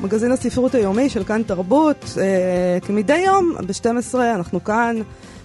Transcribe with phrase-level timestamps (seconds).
[0.00, 2.04] מגזין הספרות היומי של כאן תרבות.
[2.20, 4.96] אה, כמדי יום, ב-12 אנחנו כאן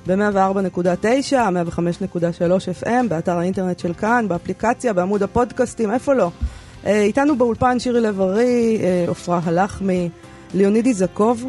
[0.07, 6.31] ב-104.9, 105.3 FM, באתר האינטרנט של כאן, באפליקציה, בעמוד הפודקאסטים, איפה לא.
[6.85, 10.09] אה, איתנו באולפן שירי לב-ארי, עפרה הלחמי,
[10.53, 11.45] ליונידי זקוב.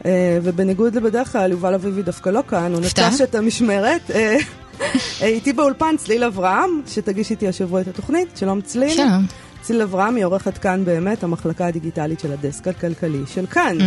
[0.00, 0.04] Uh,
[0.42, 4.10] ובניגוד לבדרך כלל, יובל אביבי דווקא לא כאן, הוא נטש את המשמרת.
[5.20, 8.36] איתי באולפן צליל אברהם, שתגיש איתי השבוע את התוכנית.
[8.36, 8.90] שלום צליל.
[8.90, 9.26] שלום.
[9.62, 13.78] ציל אברהם היא עורכת כאן באמת, המחלקה הדיגיטלית של הדסק הכלכלי של כאן.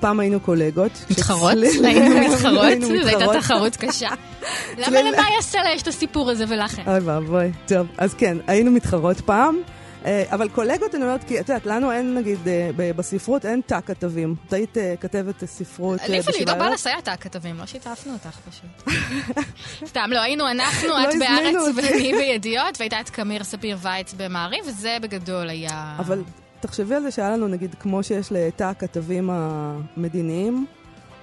[0.00, 1.04] פעם היינו קולגות.
[1.10, 1.52] מתחרות?
[1.84, 2.80] היינו מתחרות?
[2.80, 4.08] זו הייתה תחרות קשה.
[4.78, 6.82] למה יעשה לה יש את הסיפור הזה ולכן?
[6.86, 7.52] אוי ואבוי.
[7.66, 9.56] טוב, אז כן, היינו מתחרות פעם.
[10.04, 13.80] אה, אבל קולגות, אני אומרת, כי את יודעת, לנו אין, נגיד, אה, בספרות אין תא
[13.86, 14.34] כתבים.
[14.48, 16.18] את היית אה, כתבת ספרות בשביל...
[16.18, 18.96] לפעמים עידו בלס היה תא כתבים, לא שיתפנו אותך פשוט.
[19.90, 24.64] סתם, לא, היינו אנחנו, לא את בארץ ואני בידיעות, והייתה את קמיר ספיר וייץ במעריב,
[24.66, 25.96] וזה בגדול היה...
[25.98, 26.22] אבל
[26.60, 30.66] תחשבי על זה שהיה לנו, נגיד, כמו שיש לתא הכתבים המדיניים,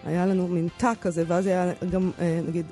[0.05, 2.11] היה לנו מין תא כזה, ואז היה גם,
[2.47, 2.65] נגיד,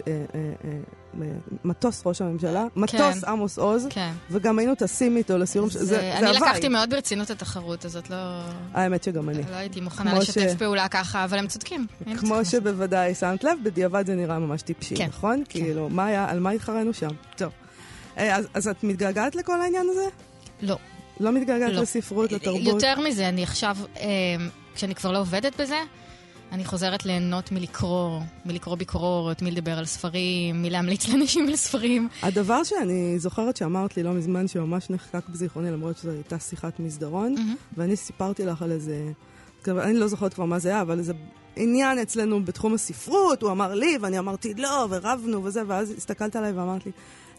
[1.63, 2.81] מטוס ראש הממשלה, כן.
[2.81, 4.11] מטוס עמוס עוז, כן.
[4.31, 6.29] וגם היינו טסים איתו לסיום, זה, זה, זה הוואי.
[6.29, 8.15] אני לקחתי מאוד ברצינות את התחרות הזאת, לא...
[8.73, 9.43] האמת שגם אני.
[9.51, 10.55] לא הייתי מוכנה לשתף ש...
[10.55, 11.87] פעולה ככה, אבל הם צודקים.
[12.19, 15.07] כמו שבוודאי שמת לב, בדיעבד זה נראה ממש טיפשי, כן.
[15.07, 15.43] נכון?
[15.49, 15.59] כן.
[15.59, 17.09] כאילו, מה היה, על מה התחרנו שם?
[17.37, 17.51] טוב.
[18.17, 20.05] אה, אז, אז את מתגעגעת לכל העניין הזה?
[20.61, 20.77] לא.
[21.19, 21.81] לא מתגעגעת לא.
[21.81, 22.61] לספרות, לתרבות?
[22.61, 24.05] יותר מזה, אני עכשיו, אה,
[24.75, 25.77] כשאני כבר לא עובדת בזה,
[26.51, 32.07] אני חוזרת ליהנות מלקרוא, מלקרוא ביקורות, מלדבר על ספרים, מלהמליץ לאנשים על ספרים.
[32.23, 37.35] הדבר שאני זוכרת שאמרת לי לא מזמן, שממש נחקק בזיכרוני, למרות שזו הייתה שיחת מסדרון,
[37.37, 37.73] mm-hmm.
[37.77, 39.11] ואני סיפרתי לך על איזה...
[39.67, 41.13] אני לא זוכרת כבר מה זה היה, אבל איזה
[41.55, 46.51] עניין אצלנו בתחום הספרות, הוא אמר לי, ואני אמרתי לא, ורבנו וזה, ואז הסתכלת עליי
[46.51, 46.91] ואמרת לי,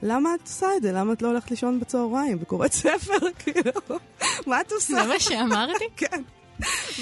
[0.02, 0.92] למה את עושה את זה?
[0.92, 3.18] למה את לא הולכת לישון בצהריים וקוראת ספר?
[3.44, 3.98] כאילו,
[4.46, 4.94] מה את עושה?
[4.94, 5.84] זה מה שאמרתי?
[5.96, 6.22] כן.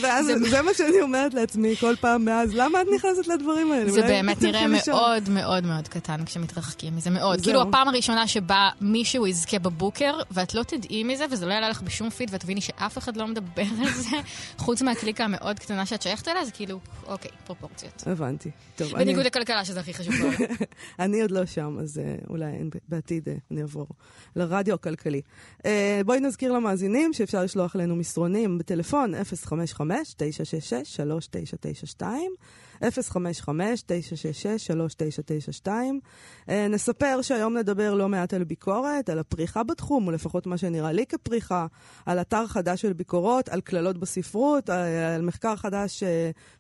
[0.03, 3.91] ואז זה מה שאני אומרת לעצמי כל פעם מאז, למה את נכנסת לדברים האלה?
[3.91, 7.41] זה באמת נראה מאוד מאוד מאוד קטן כשמתרחקים מזה, מאוד.
[7.41, 11.83] כאילו הפעם הראשונה שבה מישהו יזכה בבוקר, ואת לא תדעי מזה, וזה לא יעלה לך
[11.83, 14.17] בשום פיד, ואת תביני שאף אחד לא מדבר על זה,
[14.65, 18.03] חוץ מהקליקה המאוד קטנה שאת שייכת אליה, זה כאילו, אוקיי, פרופורציות.
[18.07, 18.51] הבנתי.
[18.93, 20.15] בניגוד לכלכלה, שזה הכי חשוב.
[20.99, 22.47] אני עוד לא שם, אז אה, אולי
[22.89, 23.87] בעתיד אה, אני אעבור
[24.37, 25.21] לרדיו הכלכלי.
[25.67, 32.03] אה, בואי נזכיר למאזינים שאפשר לשלוח אלינו מסרונים בטלפון 0 055-966-3992,
[32.83, 35.69] 055-966-3992.
[36.71, 41.07] נספר שהיום נדבר לא מעט על ביקורת, על הפריחה בתחום, או לפחות מה שנראה לי
[41.07, 41.67] כפריחה,
[42.07, 44.81] על אתר חדש של ביקורות, על קללות בספרות, על,
[45.15, 46.03] על מחקר חדש ש,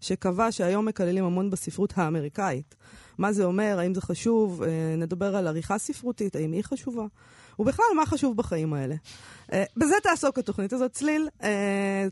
[0.00, 2.75] שקבע שהיום מקללים המון בספרות האמריקאית.
[3.19, 4.62] מה זה אומר, האם זה חשוב,
[4.99, 7.05] נדבר על עריכה ספרותית, האם היא חשובה.
[7.58, 8.94] ובכלל, מה חשוב בחיים האלה.
[9.46, 11.28] Uh, בזה תעסוק התוכנית הזאת, צליל.
[11.41, 11.44] Uh,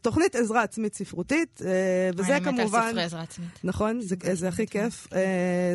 [0.02, 2.48] תוכנית עזרה עצמית ספרותית, uh, וזה כמובן...
[2.48, 3.48] אני מתה על ספרי עזרה עצמית.
[3.64, 5.08] נכון, זה, זה הכי כיף.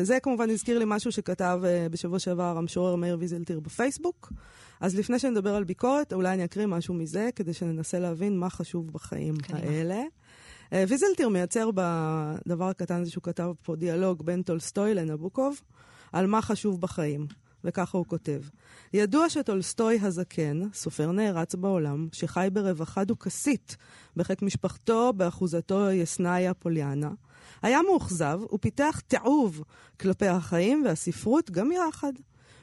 [0.02, 1.60] זה כמובן הזכיר לי משהו שכתב
[1.90, 4.32] בשבוע שעבר המשורר מאיר ויזלטיר בפייסבוק.
[4.80, 8.92] אז לפני שנדבר על ביקורת, אולי אני אקריא משהו מזה, כדי שננסה להבין מה חשוב
[8.92, 9.34] בחיים.
[9.48, 10.02] האלה.
[10.72, 15.60] ויזלטיר מייצר בדבר הקטן הזה שהוא כתב פה דיאלוג בין טולסטוי לנבוקוב,
[16.12, 17.26] על מה חשוב בחיים.
[17.64, 18.40] וככה הוא כותב:
[18.92, 23.76] ידוע שטולסטוי הזקן, סופר נערץ בעולם, שחי ברווחה דוכסית
[24.16, 27.10] בחיק משפחתו, באחוזתו יסנאיה פוליאנה,
[27.62, 29.62] היה מאוכזב ופיתח תיעוב
[30.00, 32.12] כלפי החיים והספרות גם יחד.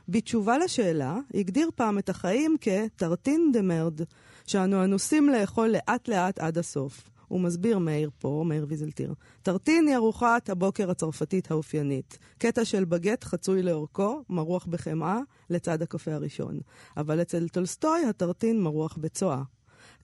[0.10, 4.02] בתשובה לשאלה, הגדיר פעם את החיים כ tartine de merde,
[4.48, 7.10] שאנו אנוסים לאכול לאט-לאט עד הסוף.
[7.30, 9.14] הוא מסביר מאיר פה, מאיר ויזלטיר.
[9.42, 12.18] tartine היא ארוחת הבוקר הצרפתית האופיינית.
[12.38, 15.20] קטע של בגט חצוי לאורכו, מרוח בחמאה,
[15.50, 16.60] לצד הקפה הראשון.
[16.98, 19.42] אבל אצל טולסטוי ה tartine מרוח בצואה.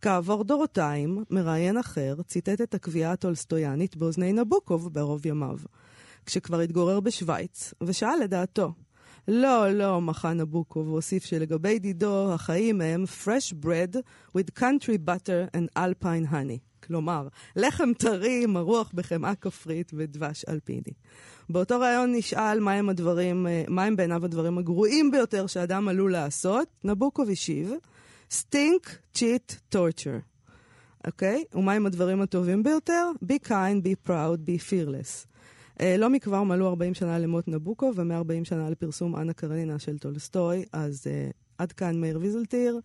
[0.02, 5.58] כעבור דורותיים, מראיין אחר ציטט את הקביעה הטולסטויאנית באוזני נבוקוב בערוב ימיו.
[6.26, 8.74] כשכבר התגורר בשוויץ, ושאל לדעתו.
[9.28, 13.96] לא, לא, מחה נבוקוב, והוסיף שלגבי דידו, החיים הם fresh bread
[14.38, 16.65] with country butter and alpine honey.
[16.88, 20.94] כלומר, לחם טרי, מרוח בחמאה כפרית ודבש אלפיני.
[21.50, 27.30] באותו ראיון נשאל מהם הדברים, אה, מהם בעיניו הדברים הגרועים ביותר שאדם עלול לעשות, נבוקוב
[27.30, 27.72] השיב,
[28.32, 30.18] stink, cheat, torture.
[31.08, 31.44] אוקיי?
[31.54, 33.12] ומהם הדברים הטובים ביותר?
[33.24, 35.26] be kind, be proud, be fearless.
[35.80, 40.66] אה, לא מכבר מלאו 40 שנה למות נבוקוב ו-140 שנה לפרסום אנה קרנינה של טולסטוי,
[40.74, 42.80] אז אה, עד כאן מאיר ויזלטיר.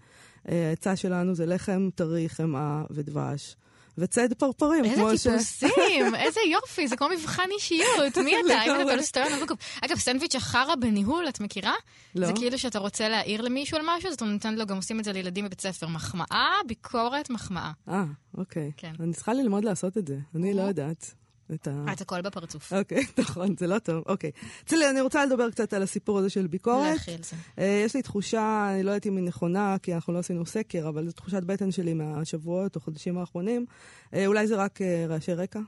[0.44, 3.56] העצה uh, שלנו זה לחם טרי, חמאה ודבש.
[4.00, 4.84] וציד פרפרים.
[4.84, 8.18] איזה טיפוסים, איזה יופי, זה כמו מבחן אישיות.
[8.24, 8.62] מי אתה?
[8.66, 9.58] אם אתה טולסטוי נבוקוב.
[9.80, 11.74] אגב, סנדוויץ' החרא בניהול, את מכירה?
[12.14, 12.26] לא.
[12.26, 15.04] זה כאילו שאתה רוצה להעיר למישהו על משהו, אז אתה נותן לו, גם עושים את
[15.04, 15.86] זה לילדים בבית ספר.
[15.86, 17.70] מחמאה, ביקורת, מחמאה.
[17.88, 18.04] אה,
[18.38, 18.70] אוקיי.
[18.76, 18.92] כן.
[19.00, 21.14] אני צריכה ללמוד לעשות את זה, אני לא יודעת.
[21.54, 21.84] את ה...
[21.92, 22.72] את הכל בפרצוף.
[22.72, 24.04] אוקיי, נכון, זה לא טוב.
[24.06, 24.30] אוקיי.
[24.66, 26.96] צלי, אני רוצה לדבר קצת על הסיפור הזה של ביקורת.
[26.96, 27.36] לכי על זה.
[27.56, 30.88] Uh, יש לי תחושה, אני לא יודעת אם היא נכונה, כי אנחנו לא עשינו סקר,
[30.88, 33.66] אבל זו תחושת בטן שלי מהשבועות או חודשים האחרונים.
[34.06, 35.60] Uh, אולי זה רק רעשי רקע.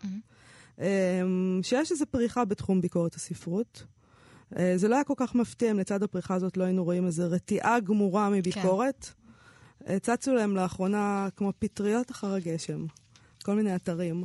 [1.62, 3.84] שיש איזו פריחה בתחום ביקורת הספרות.
[4.76, 7.80] זה לא היה כל כך מפתיע אם לצד הפריחה הזאת לא היינו רואים איזו רתיעה
[7.80, 9.08] גמורה מביקורת.
[9.86, 9.98] כן.
[9.98, 12.86] צצו להם לאחרונה כמו פטריות אחר הגשם.
[13.42, 14.24] כל מיני אתרים.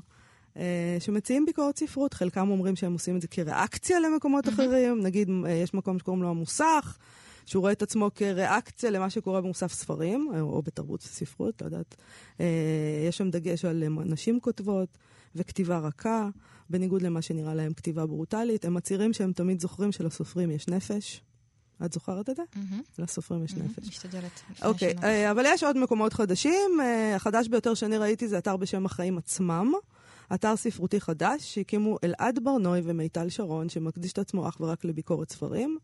[0.58, 2.14] אה, שמציעים ביקורת ספרות.
[2.14, 4.48] חלקם אומרים שהם עושים את זה כריאקציה למקומות.
[4.48, 5.02] אחרים.
[5.02, 6.98] נגיד, אה, יש מקום שקוראים לו המוסך,
[7.46, 11.96] שהוא רואה את עצמו כריאקציה למה שקורה במוסף ספרים, או, או בתרבות ספרות, לא יודעת.
[12.40, 12.46] אה,
[13.08, 14.98] יש שם דגש על נשים כותבות
[15.36, 16.30] וכתיבה רכה,
[16.70, 18.66] בניגוד למה שנראה להם כתיבה ברוטלית.
[18.66, 21.22] הם מצהירים שהם תמיד זוכרים שלסופרים יש נפש.
[21.86, 22.44] את זוכרת את זה?
[22.54, 23.02] Mm-hmm.
[23.02, 23.64] לסופרים יש mm-hmm.
[23.64, 23.88] נפש.
[23.88, 24.42] משתדלת.
[24.62, 26.80] אוקיי, okay, אבל יש עוד מקומות חדשים.
[27.16, 29.74] החדש ביותר שאני ראיתי זה אתר בשם החיים עצמם.
[30.34, 35.78] אתר ספרותי חדש שהקימו אלעד ברנוי ומיטל שרון, שמקדיש את עצמו אך ורק לביקורת ספרים.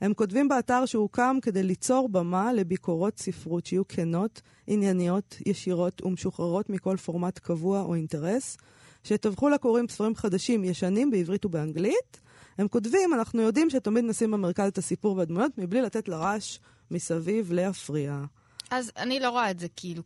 [0.00, 6.96] הם כותבים באתר שהוקם כדי ליצור במה לביקורות ספרות שיהיו כנות, ענייניות, ישירות ומשוחררות מכל
[6.96, 8.56] פורמט קבוע או אינטרס,
[9.04, 12.20] שיתווכו לקוראים ספרים חדשים, ישנים, בעברית ובאנגלית.
[12.58, 16.58] הם כותבים, אנחנו יודעים שתמיד נשים במרכז את הסיפור והדמויות, מבלי לתת לרעש
[16.90, 18.24] מסביב להפריע.
[18.70, 20.02] אז אני לא רואה את זה כאילו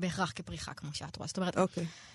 [0.00, 1.26] בהכרח כפריחה, כמו שאת רואה.
[1.26, 1.84] זאת אומרת, אוקיי.
[1.84, 2.11] Okay.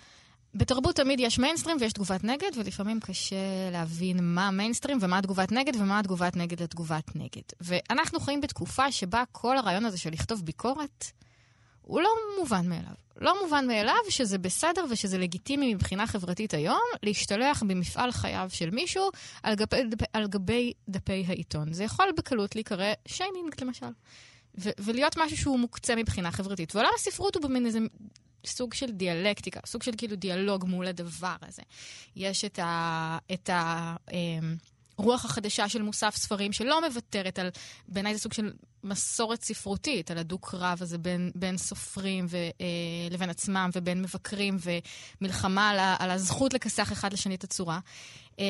[0.57, 5.75] בתרבות תמיד יש מיינסטרים ויש תגובת נגד, ולפעמים קשה להבין מה מיינסטרים ומה תגובת נגד
[5.75, 7.41] ומה תגובת נגד לתגובת נגד.
[7.61, 11.05] ואנחנו חיים בתקופה שבה כל הרעיון הזה של לכתוב ביקורת
[11.81, 12.09] הוא לא
[12.39, 12.93] מובן מאליו.
[13.17, 19.09] לא מובן מאליו שזה בסדר ושזה לגיטימי מבחינה חברתית היום להשתלח במפעל חייו של מישהו
[19.43, 19.77] על גבי,
[20.13, 21.73] על גבי דפי העיתון.
[21.73, 23.85] זה יכול בקלות להיקרא שיימינג למשל.
[24.59, 26.75] ו- ולהיות משהו שהוא מוקצה מבחינה חברתית.
[26.75, 27.79] ועולם הספרות הוא במין איזה
[28.47, 31.61] סוג של דיאלקטיקה, סוג של כאילו דיאלוג מול הדבר הזה.
[32.15, 33.17] יש את ה...
[33.33, 34.55] את ה אמ,
[34.97, 37.49] רוח החדשה של מוסף ספרים, שלא מוותרת על,
[37.87, 38.51] בעיניי זה סוג של
[38.83, 42.65] מסורת ספרותית, על הדו-קרב הזה בין, בין סופרים ו, אה,
[43.11, 44.57] לבין עצמם, ובין מבקרים,
[45.21, 47.79] ומלחמה על, על הזכות לכסח אחד לשני את הצורה.
[48.39, 48.45] אה,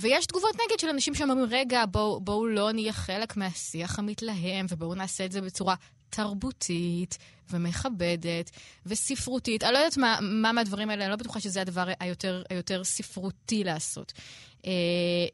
[0.00, 4.94] ויש תגובות נגד של אנשים שאומרים, רגע, בואו בוא לא נהיה חלק מהשיח המתלהם, ובואו
[4.94, 5.74] נעשה את זה בצורה
[6.10, 7.18] תרבותית
[7.50, 8.50] ומכבדת
[8.86, 9.64] וספרותית.
[9.64, 13.64] אני לא יודעת מה, מה מהדברים האלה, אני לא בטוחה שזה הדבר היותר, היותר ספרותי
[13.64, 14.12] לעשות.
[14.66, 14.72] אה,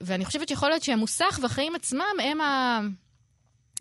[0.00, 2.81] ואני חושבת שיכול להיות שהמוסך והחיים עצמם הם ה...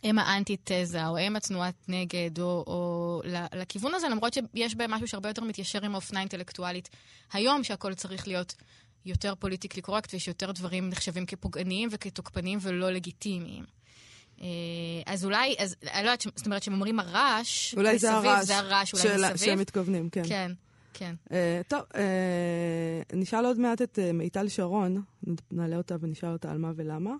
[0.03, 3.21] הם האנטיתזה, או הם התנועת נגד, או, או
[3.53, 6.89] לכיוון הזה, למרות שיש בהם משהו שהרבה יותר מתיישר עם האופנה אינטלקטואלית
[7.33, 8.55] היום, שהכל צריך להיות
[9.05, 13.63] יותר פוליטיקלי קורקט, ויש יותר דברים נחשבים כפוגעניים וכתוקפניים ולא לגיטימיים.
[14.41, 14.47] אה,
[15.05, 18.57] אז אולי, אז אני לא יודעת, זאת אומרת, כשהם אומרים הרעש, אולי זה הרעש, זה
[18.57, 19.37] הרעש, אולי של, מסביב.
[19.37, 20.23] שהם מתכוונים, כן.
[20.25, 20.51] כן,
[20.93, 21.15] כן.
[21.27, 21.31] Uh,
[21.67, 21.95] טוב, uh,
[23.13, 25.01] נשאל עוד מעט את uh, מיטל שרון,
[25.51, 27.13] נעלה אותה ונשאל אותה על מה ולמה.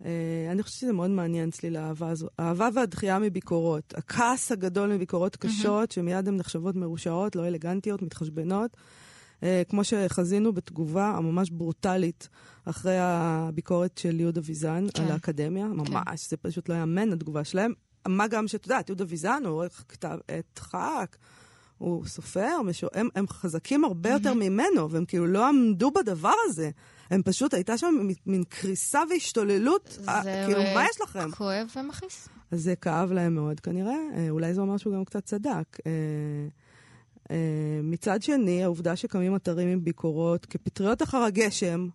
[0.00, 0.04] Uh,
[0.50, 2.28] אני חושבת שזה מאוד מעניין אצלי לאהבה הזו.
[2.38, 3.94] האהבה והדחייה מביקורות.
[3.96, 5.94] הכעס הגדול מביקורות קשות, mm-hmm.
[5.94, 8.76] שמיד הן נחשבות מרושעות, לא אלגנטיות, מתחשבנות.
[9.42, 12.28] Uh, כמו שחזינו בתגובה הממש ברוטלית
[12.64, 15.02] אחרי הביקורת של יהודה ויזן כן.
[15.02, 15.72] על האקדמיה, כן.
[15.72, 16.30] ממש, כן.
[16.30, 17.72] זה פשוט לא יאמן התגובה שלהם.
[18.08, 21.16] מה גם שאת יודעת, יהודה ויזן הוא עורך כתב עת חק,
[21.78, 22.86] הוא סופר, משו...
[22.94, 24.12] הם, הם חזקים הרבה mm-hmm.
[24.12, 26.70] יותר ממנו, והם כאילו לא עמדו בדבר הזה.
[27.10, 29.98] הם פשוט, הייתה שם מין קריסה והשתוללות.
[30.22, 31.30] זה כאילו, מה יש לכם?
[31.30, 32.28] כואב ומכעיס.
[32.50, 35.78] אז זה כאב להם מאוד כנראה, אה, אולי זה אומר שהוא גם קצת צדק.
[35.86, 36.48] אה, אה,
[37.82, 41.88] מצד שני, העובדה שקמים אתרים עם ביקורות כפטריות אחר הגשם,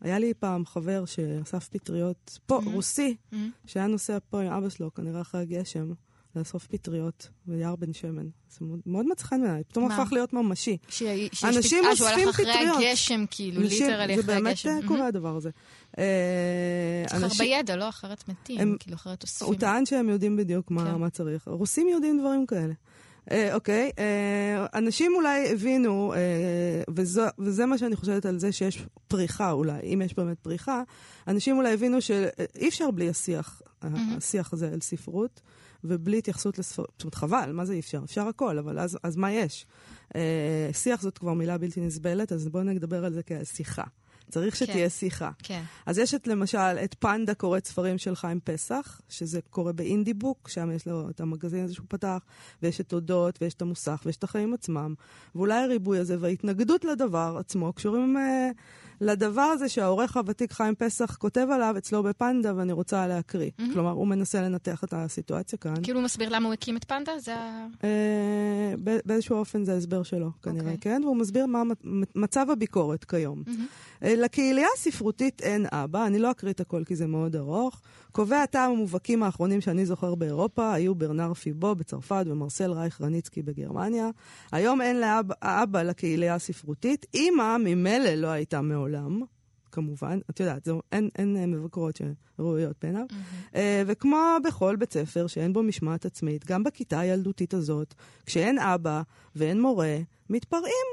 [0.00, 2.68] היה לי פעם חבר שאסף פטריות, פה, mm-hmm.
[2.68, 3.36] רוסי, mm-hmm.
[3.66, 5.92] שהיה נוסע פה עם אבא שלו, כנראה אחרי הגשם,
[6.36, 8.26] לאסוף פטריות ביער בן שמן.
[8.50, 10.76] זה מאוד, מצחן בעיניי, פתאום הפך להיות ממשי.
[10.88, 11.02] ש...
[11.44, 11.96] אנשים אוספים פטריות.
[11.96, 14.68] שהוא הלך אחרי הגשם, כאילו, ליטרלי אחרי הגשם.
[14.68, 15.50] זה באמת קורה הדבר הזה.
[15.98, 19.48] אה, צריך הרבה ידע, לא אחרת מתים, כאילו אחרת אוספים.
[19.48, 21.00] הוא טען שהם יודעים בדיוק מה, כן.
[21.00, 21.48] מה צריך.
[21.48, 22.72] רוסים יודעים דברים כאלה.
[23.30, 28.86] אה, אוקיי, אה, אנשים אולי הבינו, אה, וזו, וזה מה שאני חושבת על זה שיש
[29.08, 30.82] פריחה אולי, אם יש באמת פריחה,
[31.28, 33.86] אנשים אולי הבינו שאי אפשר בלי השיח, mm-hmm.
[34.16, 35.40] השיח הזה על ספרות,
[35.84, 36.88] ובלי התייחסות לספרים.
[36.92, 38.00] זאת אומרת, חבל, מה זה אי אפשר?
[38.04, 39.66] אפשר הכל, אבל אז, אז מה יש?
[40.16, 43.84] אה, שיח זאת כבר מילה בלתי נסבלת, אז בואו נדבר על זה כעל שיחה.
[44.30, 44.88] צריך שתהיה כן.
[44.88, 45.30] שיחה.
[45.42, 45.62] כן.
[45.86, 50.48] אז יש את, למשל את פנדה קוראת ספרים של חיים פסח, שזה קורה באינדי בוק,
[50.48, 52.18] שם יש לו את המגזין הזה שהוא פתח,
[52.62, 54.94] ויש את תודות, ויש את המוסך, ויש את החיים עצמם.
[55.34, 61.46] ואולי הריבוי הזה וההתנגדות לדבר עצמו קשורים uh, לדבר הזה שהעורך הוותיק חיים פסח כותב
[61.50, 63.50] עליו אצלו בפנדה, ואני רוצה להקריא.
[63.50, 63.72] Mm-hmm.
[63.72, 65.74] כלומר, הוא מנסה לנתח את הסיטואציה כאן.
[65.82, 67.18] כאילו הוא מסביר למה הוא הקים את פנדה?
[67.18, 67.66] זה ה...
[67.84, 68.74] אה,
[69.04, 70.62] באיזשהו אופן זה ההסבר שלו, כנראה, okay.
[70.62, 70.78] אוקיי.
[70.80, 71.00] כן?
[71.04, 71.62] והוא מסביר מה
[72.14, 73.42] מצב הביקורת כיום.
[73.46, 74.06] Mm-hmm.
[74.06, 77.80] לקהילייה הספרותית אין אבא, אני לא אקריא את הכל כי זה מאוד ארוך.
[78.12, 84.10] קובעי הטעם המובהקים האחרונים שאני זוכר באירופה היו ברנר פיבו בצרפת ומרסל רייך רניצקי בגרמניה.
[84.52, 87.06] היום אין לאבא לקהילייה הספרותית.
[87.14, 88.83] אימא ממילא לא הייתה מעולם.
[89.72, 93.06] כמובן, את יודעת, זו, אין, אין, אין מבקרות שראויות בעיניו.
[93.10, 93.56] Mm-hmm.
[93.86, 97.94] וכמו בכל בית ספר שאין בו משמעת עצמית, גם בכיתה הילדותית הזאת,
[98.26, 99.02] כשאין אבא
[99.36, 99.98] ואין מורה,
[100.30, 100.86] מתפרעים.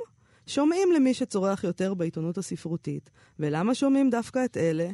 [0.47, 3.09] שומעים למי שצורח יותר בעיתונות הספרותית.
[3.39, 4.89] ולמה שומעים דווקא את אלה?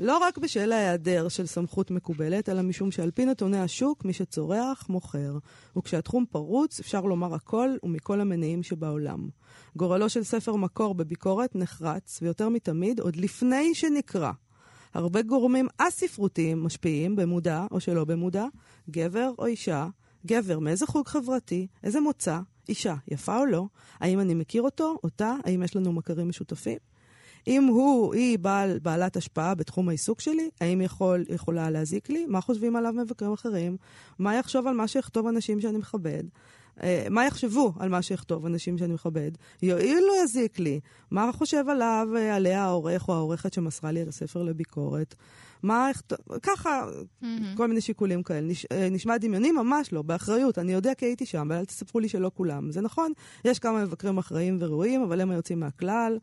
[0.00, 4.88] לא רק בשל ההיעדר של סמכות מקובלת, אלא משום שעל פי נתוני השוק, מי שצורח,
[4.88, 5.38] מוכר.
[5.76, 9.28] וכשהתחום פרוץ, אפשר לומר הכל ומכל המניעים שבעולם.
[9.76, 14.32] גורלו של ספר מקור בביקורת נחרץ, ויותר מתמיד, עוד לפני שנקרא.
[14.94, 18.44] הרבה גורמים א-ספרותיים משפיעים, במודע או שלא במודע,
[18.90, 19.88] גבר או אישה,
[20.26, 23.66] גבר מאיזה חוג חברתי, איזה מוצא, אישה, יפה או לא?
[24.00, 25.36] האם אני מכיר אותו, אותה?
[25.44, 26.78] האם יש לנו מכרים משותפים?
[27.46, 32.26] אם הוא, היא בעל, בעלת השפעה בתחום העיסוק שלי, האם יכול, יכולה להזיק לי?
[32.26, 33.76] מה חושבים עליו מבקרים אחרים?
[34.18, 36.22] מה יחשוב על מה שיכתוב אנשים שאני מכבד?
[36.78, 39.30] Uh, מה יחשבו על מה שיכתוב אנשים שאני מכבד?
[39.62, 40.80] יועיל או יזיק לי?
[41.10, 45.14] מה חושב עליו, uh, עליה העורך או העורכת שמסרה לי את הספר לביקורת?
[45.62, 45.90] מה,
[46.42, 46.84] ככה,
[47.22, 47.26] mm-hmm.
[47.56, 48.40] כל מיני שיקולים כאלה.
[48.40, 49.52] נש, אה, נשמע דמיוני?
[49.52, 50.58] ממש לא, באחריות.
[50.58, 52.70] אני יודע כי הייתי שם, אבל אל תספרו לי שלא כולם.
[52.70, 53.12] זה נכון,
[53.44, 56.18] יש כמה מבקרים אחראיים וראויים, אבל הם היוצאים מהכלל.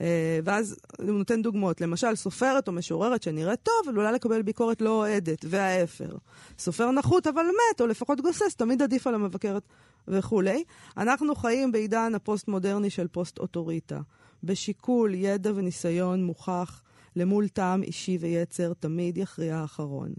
[0.00, 4.90] אה, ואז הוא נותן דוגמאות, למשל סופרת או משוררת שנראית טוב, עלולה לקבל ביקורת לא
[4.90, 6.16] אוהדת, וההפר.
[6.58, 9.62] סופר נחות אבל מת, או לפחות גוסס, תמיד עדיף על המבקרת
[10.08, 10.64] וכולי.
[10.96, 14.00] אנחנו חיים בעידן הפוסט-מודרני של פוסט-אוטוריטה.
[14.44, 16.82] בשיקול, ידע וניסיון מוכח
[17.16, 20.12] למול טעם אישי ויצר, תמיד יכריע האחרון.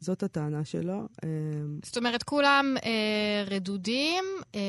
[0.00, 1.08] זאת הטענה שלו.
[1.24, 1.28] אה,
[1.84, 4.60] זאת אומרת, כולם אה, רדודים, אה,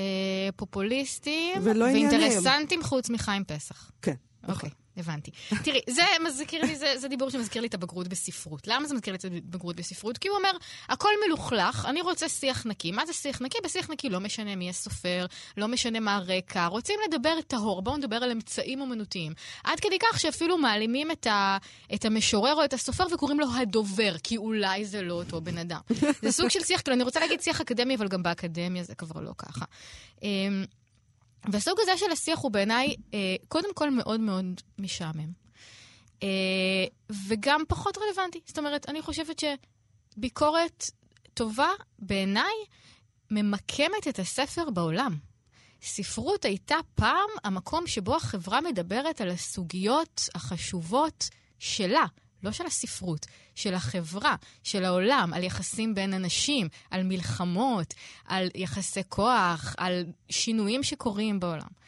[0.56, 3.92] פופוליסטים, ואינטרסנטים חוץ מחיים פסח.
[4.02, 4.16] כן.
[4.48, 4.70] אוקיי.
[4.70, 4.82] Okay.
[4.98, 5.32] הבנתי.
[5.64, 8.68] תראי, זה מזכיר לי, זה, זה דיבור שמזכיר לי את הבגרות בספרות.
[8.68, 10.18] למה זה מזכיר לי את הבגרות בספרות?
[10.18, 10.52] כי הוא אומר,
[10.90, 12.92] הכל מלוכלך, אני רוצה שיח נקי.
[12.92, 13.58] מה זה שיח נקי?
[13.64, 15.26] בשיח נקי לא משנה מי הסופר,
[15.58, 16.66] לא משנה מה הרקע.
[16.66, 19.34] רוצים לדבר טהור, בואו נדבר על אמצעים אומנותיים.
[19.64, 21.58] עד כדי כך שאפילו מעלימים את, ה,
[21.94, 25.82] את המשורר או את הסופר וקוראים לו הדובר, כי אולי זה לא אותו בן אדם.
[26.22, 29.22] זה סוג של שיח, כאילו, אני רוצה להגיד שיח אקדמי, אבל גם באקדמיה זה כבר
[29.22, 29.66] לא ככה.
[31.50, 35.32] והסוג הזה של השיח הוא בעיניי, אה, קודם כל מאוד מאוד משעמם.
[36.24, 36.86] אה,
[37.28, 38.40] וגם פחות רלוונטי.
[38.46, 39.44] זאת אומרת, אני חושבת
[40.18, 40.92] שביקורת
[41.34, 41.70] טובה,
[42.00, 42.54] בעיניי,
[43.32, 45.18] ממקמת את הספר בעולם.
[45.82, 51.30] ספרות הייתה פעם המקום שבו החברה מדברת על הסוגיות החשובות
[51.60, 52.06] שלה,
[52.44, 57.94] לא של הספרות, של החברה, של העולם, על יחסים בין אנשים, על מלחמות,
[58.26, 61.82] על יחסי כוח, על שינויים שקורים בעולם.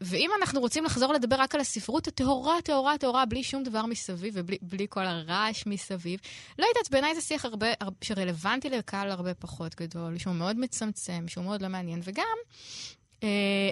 [0.00, 4.34] ואם אנחנו רוצים לחזור לדבר רק על הספרות הטהורה, טהורה, טהורה, בלי שום דבר מסביב
[4.36, 6.20] ובלי כל הרעש מסביב,
[6.58, 7.66] לא יודעת, בעיניי זה שיח הרבה,
[8.02, 12.36] שרלוונטי לקהל הרבה פחות גדול, שהוא מאוד מצמצם, שהוא מאוד לא מעניין, וגם
[13.20, 13.22] Uh,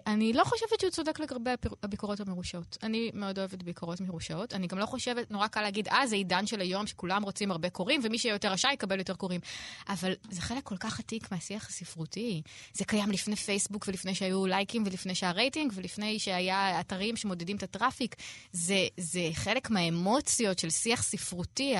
[0.06, 1.50] אני לא חושבת שהוא צודק לגבי
[1.82, 2.78] הביקורות המרושעות.
[2.82, 4.54] אני מאוד אוהבת ביקורות מרושעות.
[4.54, 7.70] אני גם לא חושבת, נורא קל להגיד, אה, זה עידן של היום שכולם רוצים הרבה
[7.70, 9.40] קוראים, ומי שיהיה יותר רשאי יקבל יותר קוראים.
[9.88, 12.42] אבל זה חלק כל כך עתיק מהשיח הספרותי.
[12.72, 17.62] זה קיים לפני פייסבוק ולפני שהיו לייקים ולפני שהיה רייטינג ולפני שהיה אתרים שמודדים את
[17.62, 18.16] הטראפיק.
[18.52, 21.74] זה, זה חלק מהאמוציות של שיח ספרותי,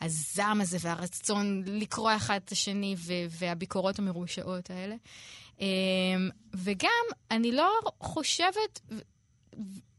[0.00, 2.96] הזעם הזה והרצון לקרוא אחד את השני
[3.30, 4.94] והביקורות המרושעות האלה.
[5.60, 5.66] אמ,
[6.54, 8.80] וגם, אני לא חושבת,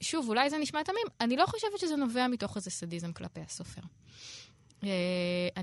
[0.02, 3.82] שוב, אולי זה נשמע תמים, אני לא חושבת שזה נובע מתוך איזה סדיזם כלפי הסופר.
[4.84, 4.90] אה,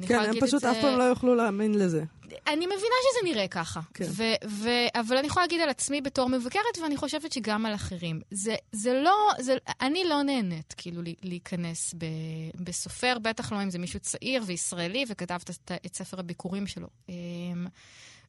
[0.09, 2.05] כן, הם פשוט אף פעם לא יוכלו להאמין לזה.
[2.47, 3.81] אני מבינה שזה נראה ככה.
[3.95, 4.05] כן.
[4.09, 8.21] ו- ו- אבל אני יכולה להגיד על עצמי בתור מבקרת, ואני חושבת שגם על אחרים.
[8.31, 13.79] זה, זה לא, זה, אני לא נהנית כאילו להיכנס ב- בסופר, בטח לא אם זה
[13.79, 16.89] מישהו צעיר וישראלי וכתב את, את ספר הביקורים שלו.
[17.09, 17.67] אמ,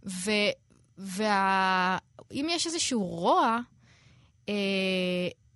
[0.05, 0.51] ו-
[0.97, 3.59] ואם יש איזשהו רוע,
[4.49, 4.53] אה,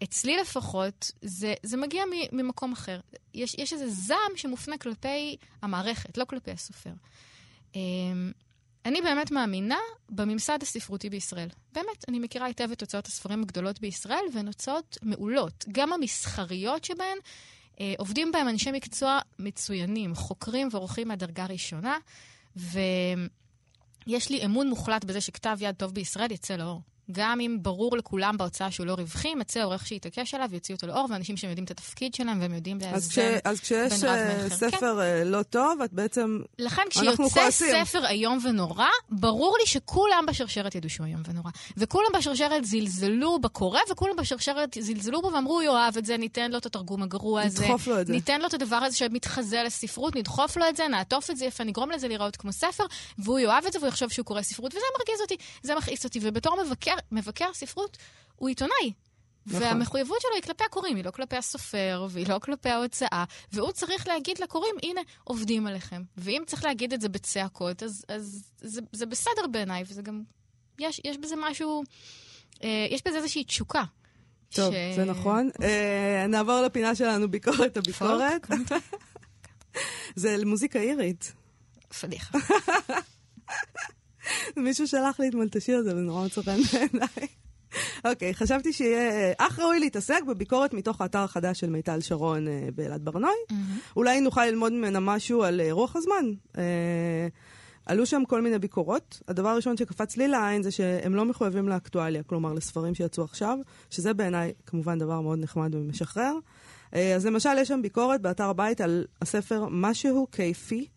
[0.04, 3.00] אצלי לפחות, זה, זה מגיע ממקום אחר.
[3.34, 6.92] יש, יש איזה זעם שמופנה כלפי המערכת, לא כלפי הסופר.
[7.76, 8.32] אמ,
[8.86, 9.80] אני באמת מאמינה
[10.10, 11.50] בממסד הספרותי בישראל.
[11.74, 15.66] באמת, אני מכירה היטב את הוצאות הספרים הגדולות בישראל, והן הוצאות מעולות.
[15.72, 17.18] גם המסחריות שבהן,
[17.80, 21.98] אה, עובדים בהן אנשי מקצוע מצוינים, חוקרים ועורכים מהדרגה הראשונה,
[24.08, 26.82] ויש לי אמון מוחלט בזה שכתב יד טוב בישראל יצא לאור.
[27.12, 31.08] גם אם ברור לכולם בהוצאה שהוא לא רווחי, ימצא עורך שיתעקש עליו, יוציא אותו לאור,
[31.10, 35.00] ואנשים שהם יודעים את התפקיד שלהם והם יודעים לאזן בין רב אז כשיש אה, ספר
[35.02, 35.28] כן.
[35.28, 36.40] לא טוב, את בעצם...
[36.60, 41.52] לכן כשיוצא ספר איום ונורא, ברור לי שכולם בשרשרת ידעו שהוא איום ונורא.
[41.78, 46.58] וכולם בשרשרת זלזלו בקורא, וכולם בשרשרת זלזלו בו ואמרו, הוא יאהב את זה, ניתן לו
[46.58, 47.64] את התרגום הגרוע הזה.
[47.64, 48.14] נדחוף לו את זה.
[48.14, 51.64] ניתן לו את הדבר הזה שמתחזה לספרות, נדחוף לו את זה, נעטוף את זה יפה,
[51.64, 52.84] נגרום לזה להיראות כמו ספר,
[53.20, 56.20] והוא יאהב את זה והוא יחשוב שהוא קורא ספרות, וזה מרגיז אותי, זה מכעיס אותי.
[56.22, 57.98] ובתור מבקר, מבקר ספרות
[58.36, 58.94] הוא עיתונאי.
[59.46, 59.62] נכון.
[59.62, 64.08] והמחויבות שלו היא כלפי הקוראים, היא לא כלפי הסופר, והיא לא כלפי ההוצאה, והוא צריך
[64.08, 66.02] להגיד לקוראים, הנה, עובדים עליכם.
[66.18, 70.24] ואם צריך להגיד את זה בצעקות, אז, אז זה, זה בסדר בעיניי, וזה גם,
[70.80, 71.84] יש, יש בזה משהו,
[72.64, 73.84] אה, יש בזה איזושהי תשוקה.
[74.50, 74.96] טוב, ש...
[74.96, 75.50] זה נכון.
[75.64, 78.48] אה, נעבור לפינה שלנו, ביקורת הביקורת.
[80.16, 81.34] זה מוזיקה אירית.
[82.02, 82.38] פדיחה.
[84.58, 87.28] מישהו שלח לי אתמול את השיר הזה, וזה נורא מצא בעיניי.
[88.06, 93.06] אוקיי, חשבתי שיהיה אך ראוי להתעסק בביקורת מתוך האתר החדש של מיטל שרון אה, באלעד
[93.06, 93.32] ברנוי.
[93.96, 96.26] אולי נוכל ללמוד ממנה משהו על אה, רוח הזמן.
[96.58, 97.28] אה,
[97.86, 99.22] עלו שם כל מיני ביקורות.
[99.28, 103.58] הדבר הראשון שקפץ לי לעין זה שהם לא מחויבים לאקטואליה, כלומר לספרים שיצאו עכשיו,
[103.90, 106.34] שזה בעיניי כמובן דבר מאוד נחמד ומשחרר.
[106.92, 110.88] אז למשל, יש שם ביקורת באתר הבית על הספר משהו כיפי,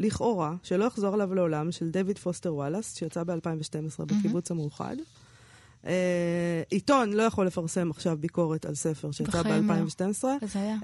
[0.00, 4.96] לכאורה, שלא יחזור עליו לעולם, של דויד פוסטר וואלאס, שיצא ב-2012 בקיבוץ המאוחד.
[5.86, 10.24] אה, עיתון לא יכול לפרסם עכשיו ביקורת על ספר שיצא ב-2012,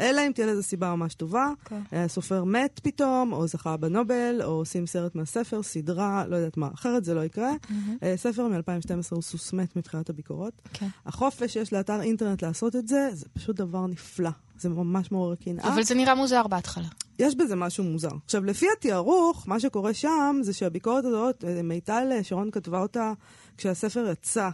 [0.00, 1.48] אלא אם תהיה לזה סיבה ממש טובה.
[1.48, 1.72] Okay.
[1.74, 2.04] אוקיי.
[2.04, 7.04] הסופר מת פתאום, או זכה בנובל, או עושים סרט מהספר, סדרה, לא יודעת מה, אחרת
[7.04, 7.52] זה לא יקרה.
[7.52, 8.04] Mm-hmm.
[8.16, 10.52] ספר מ-2012 הוא סוס מת מבחינת הביקורות.
[10.64, 10.68] Okay.
[10.78, 10.88] כן.
[11.06, 14.30] החופש שיש לאתר אינטרנט לעשות את זה, זה פשוט דבר נפלא.
[14.60, 15.68] זה ממש מעורר קנאה.
[15.74, 16.88] אבל זה נראה מוזר בהתחלה.
[17.18, 18.10] יש בזה משהו מוזר.
[18.24, 23.12] עכשיו, לפי התיארוך, מה שקורה שם זה שהביקורת הזאת, אה, מיטל שרון כתבה אותה
[23.56, 24.50] כשהספר יצא.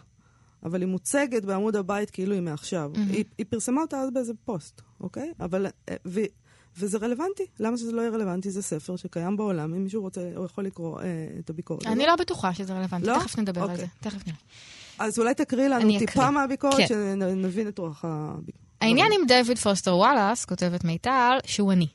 [0.66, 2.90] אבל היא מוצגת בעמוד הבית כאילו היא מעכשיו.
[2.94, 3.12] Mm-hmm.
[3.12, 5.32] היא, היא פרסמה אותה אז באיזה פוסט, אוקיי?
[5.40, 5.66] אבל...
[5.88, 6.20] אה, ו,
[6.78, 7.46] וזה רלוונטי.
[7.60, 8.50] למה שזה לא יהיה רלוונטי?
[8.50, 11.06] זה ספר שקיים בעולם, אם מישהו רוצה, הוא יכול לקרוא אה,
[11.38, 11.86] את הביקורת.
[11.86, 13.18] אני לא בטוחה שזה רלוונטי, לא?
[13.18, 13.74] תכף נדבר אוקיי.
[13.74, 13.86] על זה.
[14.00, 14.38] תכף נראה.
[14.98, 16.86] אז אולי תקריא לנו טיפה מהביקורת, כן.
[16.86, 18.65] שנבין את רוח הביקורת.
[18.80, 21.86] העניין עם דויד פוסטר וואלאס, כותבת מיטל, שהוא אני.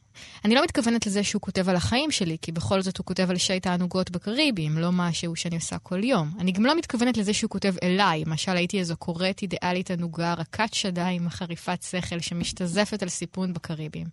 [0.46, 3.38] אני לא מתכוונת לזה שהוא כותב על החיים שלי, כי בכל זאת הוא כותב על
[3.38, 6.32] שי תענוגות בקריבים, לא משהו שאני עושה כל יום.
[6.39, 10.74] אני גם לא מתכוונת לזה שהוא כותב אליי, כמו שהייתי איזו קוראת אידיאלית ענוגה, רכת
[10.74, 14.08] שדיים, חריפת שכל, שמשתזפת על סיפון בקריבים.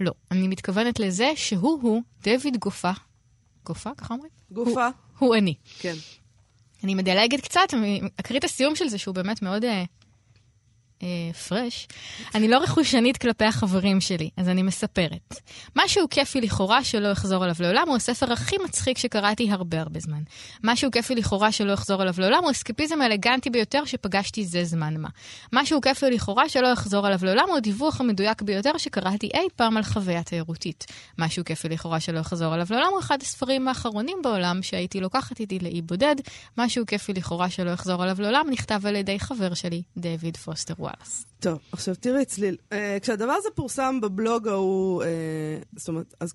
[0.00, 2.92] לא, אני מתכוונת לזה שהוא-הוא, דויד גופה.
[3.66, 4.30] גופה, ככה אומרים?
[4.50, 4.86] גופה.
[4.86, 5.54] הוא, הוא אני.
[5.78, 5.94] כן.
[6.84, 9.64] אני מדלגת קצת, אני אקריא את הסיום של זה, שהוא באמת מאוד...
[9.64, 9.97] Uh,
[11.02, 11.88] אה, פרש,
[12.34, 15.34] אני לא רכושנית כלפי החברים שלי, אז אני מספרת.
[15.76, 20.22] משהו כיפי לכאורה שלא אחזור עליו לעולם הוא הספר הכי מצחיק שקראתי הרבה הרבה זמן.
[20.64, 25.08] משהו כיפי לכאורה שלא אחזור עליו לעולם הוא הסקפיזם האלגנטי ביותר שפגשתי זה זמן מה.
[25.52, 29.82] משהו כיפי לכאורה שלא אחזור עליו לעולם הוא הדיווח המדויק ביותר שקראתי אי פעם על
[29.82, 30.86] חוויה תיירותית.
[31.18, 35.58] משהו כיפי לכאורה שלא אחזור עליו לעולם הוא אחד הספרים האחרונים בעולם שהייתי לוקחת איתי
[35.58, 36.16] לאי בודד.
[36.58, 41.24] משהו כיפי לכאורה שלא אחזור עליו לעולם נכתב על ידי חבר שלי, דויד פוסטר וואלאס.
[41.40, 45.06] טוב, עכשיו תראי צליל, uh, כשהדבר הזה פורסם בבלוג ההוא, uh,
[45.76, 46.34] זאת אומרת, אז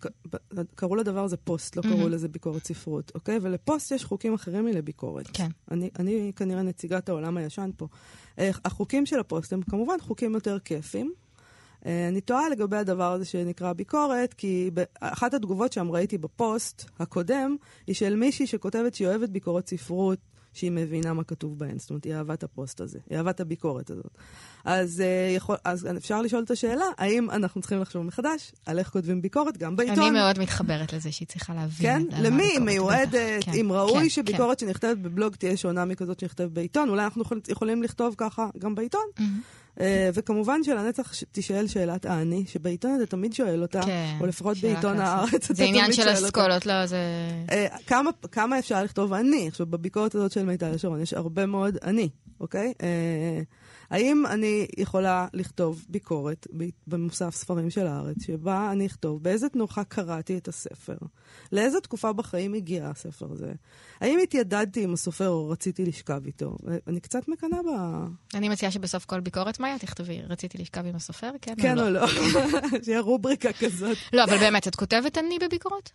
[0.75, 1.87] קראו לדבר הזה פוסט, לא mm-hmm.
[1.87, 3.39] קראו לזה ביקורת ספרות, אוקיי?
[3.41, 5.29] ולפוסט יש חוקים אחרים מלביקורת.
[5.33, 5.47] כן.
[5.71, 7.87] אני, אני כנראה נציגת העולם הישן פה.
[8.37, 11.13] Uh, החוקים של הפוסט הם כמובן חוקים יותר כיפים.
[11.81, 17.55] Uh, אני טועה לגבי הדבר הזה שנקרא ביקורת, כי אחת התגובות שם ראיתי בפוסט הקודם,
[17.87, 20.19] היא של מישהי שכותבת שהיא אוהבת ביקורת ספרות,
[20.53, 21.79] שהיא מבינה מה כתוב בהן.
[21.79, 24.11] זאת אומרת, היא אהבה את הפוסט הזה, היא אהבה את הביקורת הזאת.
[24.65, 28.89] אז, uh, יכול, אז אפשר לשאול את השאלה, האם אנחנו צריכים לחשוב מחדש על איך
[28.89, 29.99] כותבים ביקורת גם בעיתון?
[29.99, 32.09] אני מאוד מתחברת לזה שהיא צריכה להבין.
[32.11, 32.23] כן?
[32.23, 33.43] למי היא מיועדת?
[33.43, 34.65] כן, אם ראוי כן, שביקורת כן.
[34.65, 39.05] שנכתבת בבלוג תהיה שונה מכזאת שנכתבת בעיתון, אולי אנחנו יכולים לכתוב ככה גם בעיתון?
[39.17, 39.62] Mm-hmm.
[39.77, 39.81] Uh,
[40.13, 45.33] וכמובן שלנצח תישאל שאלת האני, שבעיתון אתה תמיד שואל אותה, כן, או לפחות בעיתון הארץ
[45.33, 45.53] אתה תמיד שואל אותה.
[45.53, 46.97] זה עניין של אסכולות, לא, זה...
[47.47, 47.53] Uh,
[47.87, 49.47] כמה, כמה אפשר לכתוב אני?
[49.47, 52.09] עכשיו, בביקורת הזאת של מיטל שרון יש הרבה מאוד אני,
[52.39, 52.73] אוקיי?
[53.89, 56.47] האם אני יכולה לכתוב ביקורת
[56.87, 60.97] במוסף ספרים של הארץ, שבה אני אכתוב באיזה תנוחה קראתי את הספר?
[61.51, 63.53] לאיזו תקופה בחיים הגיע הספר הזה?
[64.01, 66.57] האם התיידדתי עם הסופר או רציתי לשכב איתו?
[66.87, 67.69] אני קצת מקנאה ב...
[68.33, 72.01] אני מציעה שבסוף כל ביקורת, מאיה, תכתבי, רציתי לשכב עם הסופר, כן, כן או לא?
[72.01, 72.07] לא?
[72.83, 73.97] שיהיה רובריקה כזאת.
[74.13, 75.91] לא, אבל באמת, את כותבת אני בביקורות?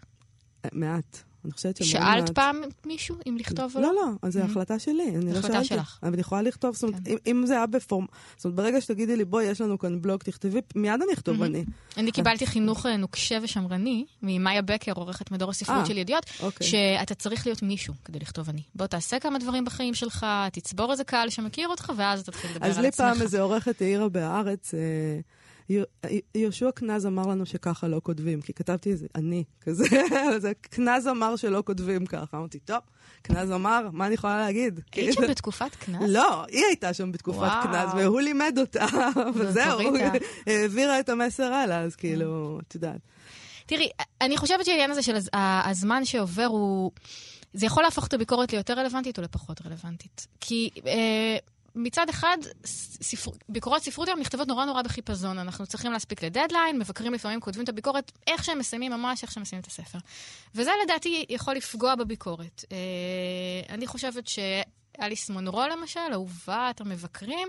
[0.73, 1.28] מעט.
[1.45, 3.95] אני חושבת שמאוד שאלת מעט- פעם מישהו אם לכתוב או לא, לא?
[3.95, 5.69] לא, אז זו החלטה שלי, אני לא החלטה שאלתי.
[5.69, 5.99] שלך.
[6.03, 7.15] אבל אני יכולה לכתוב, זאת אומרת, כן.
[7.27, 8.07] אם- זה היה בפורם...
[8.37, 11.65] זאת אומרת, ברגע שתגידי לי, בואי, יש לנו כאן בלוג, תכתבי, מיד אני אכתוב אני.
[11.97, 16.67] אני קיבלתי חינוך אה, נוקשה ושמרני ממאיה בקר, עורכת מדור הספרות אה, של ידיעות, אוקיי.
[16.67, 18.63] שאתה צריך להיות מישהו כדי לכתוב אני.
[18.75, 22.71] בוא תעשה כמה דברים בחיים שלך, תצבור איזה קהל שמכיר אותך, ואז תתחיל לדבר על
[22.71, 22.85] אז עצמך.
[22.85, 24.81] לי פעם איזה עורכת העירה בהארץ, אה,
[26.35, 29.85] יהושע קנז אמר לנו שככה לא כותבים, כי כתבתי איזה אני, כזה,
[30.71, 32.37] קנז אמר שלא כותבים ככה.
[32.37, 32.79] אמרתי, טוב,
[33.23, 34.81] קנז אמר, מה אני יכולה להגיד?
[34.93, 36.03] היית שם כאילו, בתקופת קנס?
[36.09, 37.51] לא, היא הייתה שם בתקופת.
[37.63, 38.87] קנז, והוא לימד אותה,
[39.35, 39.81] וזהו.
[40.47, 43.01] העבירה את המסר הלאה, אז כאילו, את יודעת.
[43.67, 43.89] תראי,
[44.21, 46.91] אני חושבת שהעניין הזה של הזמן שעובר הוא...
[47.53, 50.27] זה יכול להפוך את הביקורת ליותר רלוונטית או לפחות רלוונטית.
[50.41, 51.37] כי אה,
[51.79, 52.39] מצד אחד,
[53.03, 53.31] ספר...
[53.49, 55.39] ביקורות ספרות היום נכתבות נורא נורא בחיפזון.
[55.39, 59.43] אנחנו צריכים להספיק לדדליין, מבקרים לפעמים כותבים את הביקורת איך שהם מסיימים, ממש איך שהם
[59.43, 59.99] מסיימים את הספר.
[60.55, 62.65] וזה לדעתי יכול לפגוע בביקורת.
[62.73, 64.39] אה, אני חושבת ש...
[65.01, 67.49] אליס מונרו למשל, אהובת המבקרים,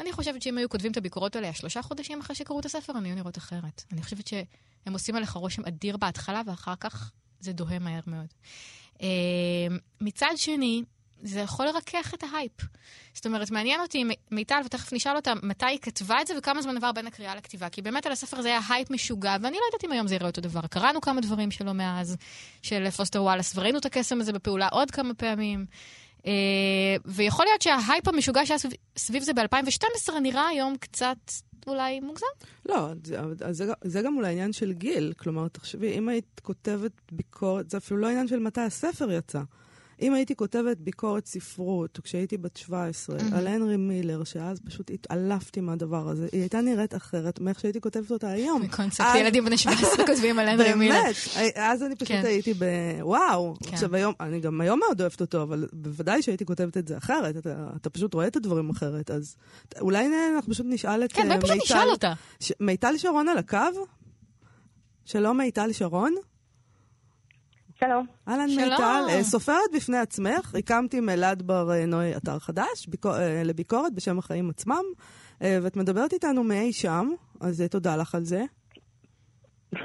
[0.00, 3.04] אני חושבת שאם היו כותבים את הביקורות עליה שלושה חודשים אחרי שקראו את הספר, הן
[3.04, 3.84] היו נראות אחרת.
[3.92, 8.34] אני חושבת שהם עושים עליך רושם אדיר בהתחלה, ואחר כך זה דוהה מהר מאוד.
[9.02, 10.82] אה, מצד שני,
[11.22, 12.52] זה יכול לרכך את ההייפ.
[13.14, 16.76] זאת אומרת, מעניין אותי, מיטל, ותכף נשאל אותה, מתי היא כתבה את זה וכמה זמן
[16.76, 17.68] עבר בין הקריאה לכתיבה.
[17.68, 20.26] כי באמת על הספר הזה היה הייפ משוגע, ואני לא יודעת אם היום זה יראה
[20.26, 20.60] אותו דבר.
[20.70, 22.16] קראנו כמה דברים שלו מאז,
[22.62, 25.66] של פוסטר וואלאס, וראינו את הקסם הזה בפעולה עוד כמה פעמים.
[26.26, 26.32] אה,
[27.04, 28.58] ויכול להיות שההייפ המשוגע שהיה
[28.96, 31.18] סביב, זה ב-2012 נראה היום קצת
[31.66, 32.26] אולי מוגזם.
[32.66, 35.12] לא, זה, זה, זה גם אולי עניין של גיל.
[35.16, 39.40] כלומר, תחשבי, אם היית כותבת ביקורת, זה אפילו לא עניין של מתי הספר יצא.
[40.00, 43.34] אם הייתי כותבת ביקורת ספרות, כשהייתי בת 17, מהמם.
[43.34, 48.10] על הנרי מילר, שאז פשוט התעלפתי מהדבר הזה, היא הייתה נראית אחרת מאיך שהייתי כותבת
[48.10, 48.62] אותה היום.
[48.62, 50.94] מקונספט אז- ילדים בני 17 כותבים על הנרי מילר.
[51.02, 51.16] באמת,
[51.56, 52.22] אז אני פשוט כן.
[52.24, 52.64] הייתי ב...
[53.00, 53.56] וואו.
[53.64, 53.72] כן.
[53.74, 57.36] עכשיו היום, אני גם היום מאוד אוהבת אותו, אבל בוודאי שהייתי כותבת את זה אחרת.
[57.36, 59.36] אתה, אתה פשוט רואה את הדברים אחרת, אז
[59.80, 62.12] אולי אנחנו פשוט נשאל את כן, אה, בואי פשוט נשאל אותה.
[62.40, 62.52] ש...
[62.60, 63.58] מיטל שרון על הקו?
[65.04, 66.14] שלום מיטל שרון.
[67.80, 68.06] שלום.
[68.28, 68.46] אהלן.
[68.46, 73.42] מיטל, אה, סופרת בפני עצמך, הקמתי עם אלעד בר אה, נוי אתר חדש ביקור, אה,
[73.44, 74.82] לביקורת בשם החיים עצמם,
[75.40, 77.08] ואת מדברת איתנו מאי שם,
[77.40, 78.42] אז תודה לך על זה.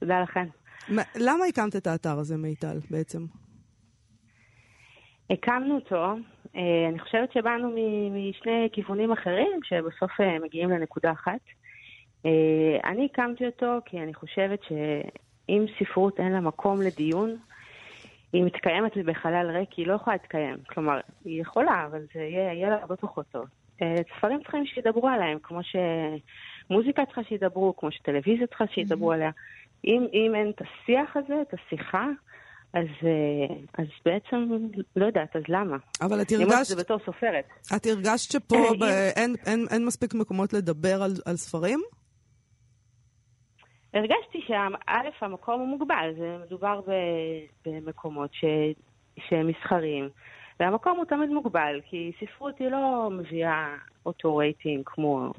[0.00, 0.14] תודה.
[0.88, 3.26] מה- למה הקמת את האתר הזה מיטל בעצם?
[5.30, 6.14] הקמנו אותו,
[6.88, 10.10] אני חושבת שבאנו מ- משני כיוונים אחרים, שבסוף
[10.44, 11.40] מגיעים לנקודה אחת.
[12.84, 14.60] אני הקמתי אותו כי אני חושבת
[15.52, 17.36] שאם ספרות אין לה מקום לדיון,
[18.32, 20.56] היא מתקיימת בחלל ריק, היא לא יכולה להתקיים.
[20.68, 23.44] כלומר, היא יכולה, אבל זה יהיה, יהיה לה הרבה פחות טוב.
[23.82, 29.30] אה, ספרים צריכים שידברו עליהם, כמו שמוזיקה צריכה שידברו, כמו שטלוויזיה צריכה שידברו עליה.
[29.84, 32.06] אם, אם אין את השיח הזה, את השיחה,
[32.74, 34.48] אז, אה, אז בעצם,
[34.96, 35.76] לא יודעת, אז למה?
[36.00, 37.44] אבל את אני אומרת את הרגשת, זה בתור סופרת.
[37.76, 38.84] את הרגשת שפה אם- ב-
[39.16, 41.80] אין, אין, אין מספיק מקומות לדבר על, על ספרים?
[43.94, 48.44] הרגשתי שא', המקום הוא מוגבל, זה מדובר ב- במקומות ש,
[49.18, 50.08] שהם מסחריים,
[50.60, 53.76] והמקום הוא תמיד מוגבל, כי ספרות היא לא מביאה
[54.06, 55.32] אותו רייטינג כמו,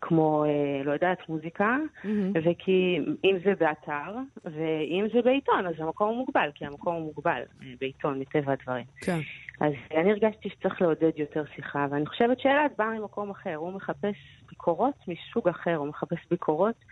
[0.00, 2.32] כמו אה, לא יודעת, מוזיקה, מהמם.
[2.34, 7.42] וכי אם זה באתר, ואם זה בעיתון, אז המקום הוא מוגבל, כי המקום הוא מוגבל
[7.62, 8.84] אה, בעיתון, מטבע הדברים.
[9.00, 9.18] כן.
[9.60, 14.16] אז אני הרגשתי שצריך לעודד יותר שיחה, ואני חושבת שאלעד בא ממקום אחר, הוא מחפש
[14.48, 16.84] ביקורות מסוג אחר, הוא מחפש ביקורות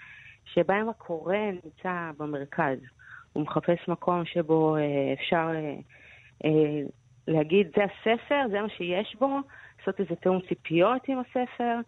[0.55, 2.79] שבהם הקורא נמצא במרכז.
[3.33, 4.83] הוא מחפש מקום שבו אה,
[5.13, 5.75] אפשר אה,
[6.45, 6.81] אה,
[7.29, 9.39] להגיד, זה הספר, זה מה שיש בו,
[9.79, 11.81] לעשות איזה תיאום ציפיות עם הספר,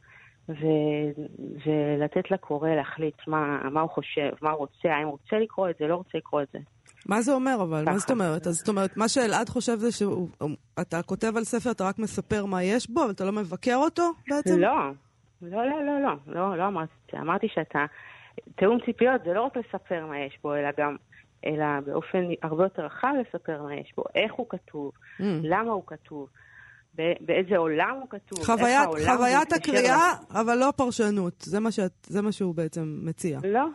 [0.48, 1.22] ו-
[1.66, 5.74] ולתת לקורא להחליט מה, מה הוא חושב, מה הוא רוצה, האם הוא רוצה לקרוא את
[5.78, 6.58] זה, לא רוצה לקרוא את זה.
[7.06, 7.84] מה זה אומר אבל?
[7.84, 7.98] מה.
[7.98, 8.46] זאת אומרת?
[8.46, 12.62] אז זאת אומרת, מה שאלעד חושב זה שאתה כותב על ספר, אתה רק מספר מה
[12.62, 14.58] יש בו, אבל אתה לא מבקר אותו בעצם?
[14.58, 14.90] לא,
[15.42, 17.18] לא, לא, לא, לא, לא, לא אמרתי את זה.
[17.18, 17.84] אמרתי שאתה,
[18.56, 20.96] תיאום ציפיות זה לא רק לספר מה יש בו, אלא גם,
[21.46, 25.22] אלא באופן הרבה יותר רחב לספר מה יש בו, איך הוא כתוב, Mm.
[25.42, 26.28] למה הוא כתוב,
[26.94, 31.40] באיזה עולם הוא כתוב, איך חוויית, העולם חוויית הקריאה, אבל לא פרשנות.
[31.40, 33.38] זה מה, שאת, זה מה שהוא בעצם מציע.
[33.44, 33.66] לא.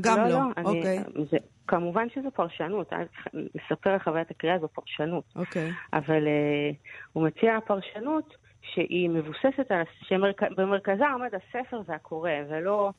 [0.00, 0.98] גם לא, אני, אוקיי.
[1.30, 2.92] זה, כמובן שזו פרשנות,
[3.34, 5.24] לספר על חוויית הקריאה זו פרשנות.
[5.36, 5.70] אוקיי.
[5.92, 6.76] אבל uh,
[7.12, 12.92] הוא מציע פרשנות שהיא מבוססת על, שבמרכזה עומד הספר והקורא, ולא,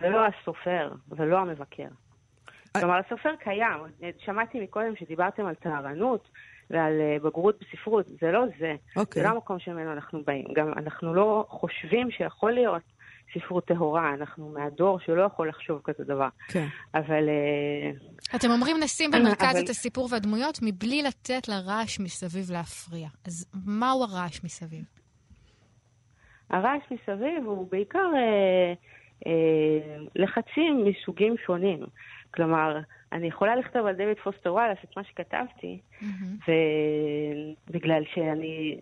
[0.00, 1.88] ולא הסופר, ולא המבקר.
[2.76, 2.80] אה.
[2.80, 3.80] כלומר, הסופר קיים.
[4.18, 6.28] שמעתי מקודם שדיברתם על טהרנות
[6.70, 6.92] ועל
[7.22, 8.74] בגרות בספרות, זה לא זה.
[8.96, 9.22] אוקיי.
[9.22, 10.44] זה לא המקום שממנו אנחנו באים.
[10.54, 12.82] גם אנחנו לא חושבים שיכול להיות
[13.34, 16.28] ספרות טהורה, אנחנו מהדור שלא יכול לחשוב כזה דבר.
[16.48, 16.66] כן.
[16.94, 17.28] אבל...
[17.28, 17.90] אה,
[18.36, 19.64] אתם אומרים נשים במרכז אבל...
[19.64, 23.08] את הסיפור והדמויות מבלי לתת לרעש מסביב להפריע.
[23.26, 24.84] אז מהו הרעש מסביב?
[26.50, 28.74] הרעש מסביב הוא בעיקר אה, אה,
[30.16, 31.80] לחצים מסוגים שונים.
[32.34, 32.78] כלומר,
[33.12, 36.50] אני יכולה לכתוב על דויד פוסטר וואלאס את מה שכתבתי, mm-hmm.
[37.68, 38.80] ובגלל שאני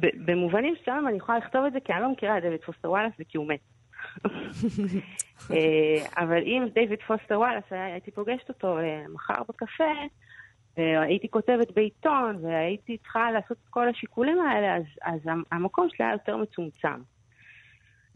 [0.00, 3.12] במובנים מסוימים אני יכולה לכתוב את זה כי אני לא מכירה את דיוויד פוסטר וואלאס
[3.18, 3.60] וכי הוא מת.
[5.50, 9.92] אה, אבל אם דיוויד פוסטר וואלאס, הייתי פוגשת אותו אה, מחר בקפה,
[10.76, 15.20] והייתי כותבת בעיתון, והייתי צריכה לעשות את כל השיקולים האלה, אז, אז
[15.52, 17.00] המקום שלי היה יותר מצומצם.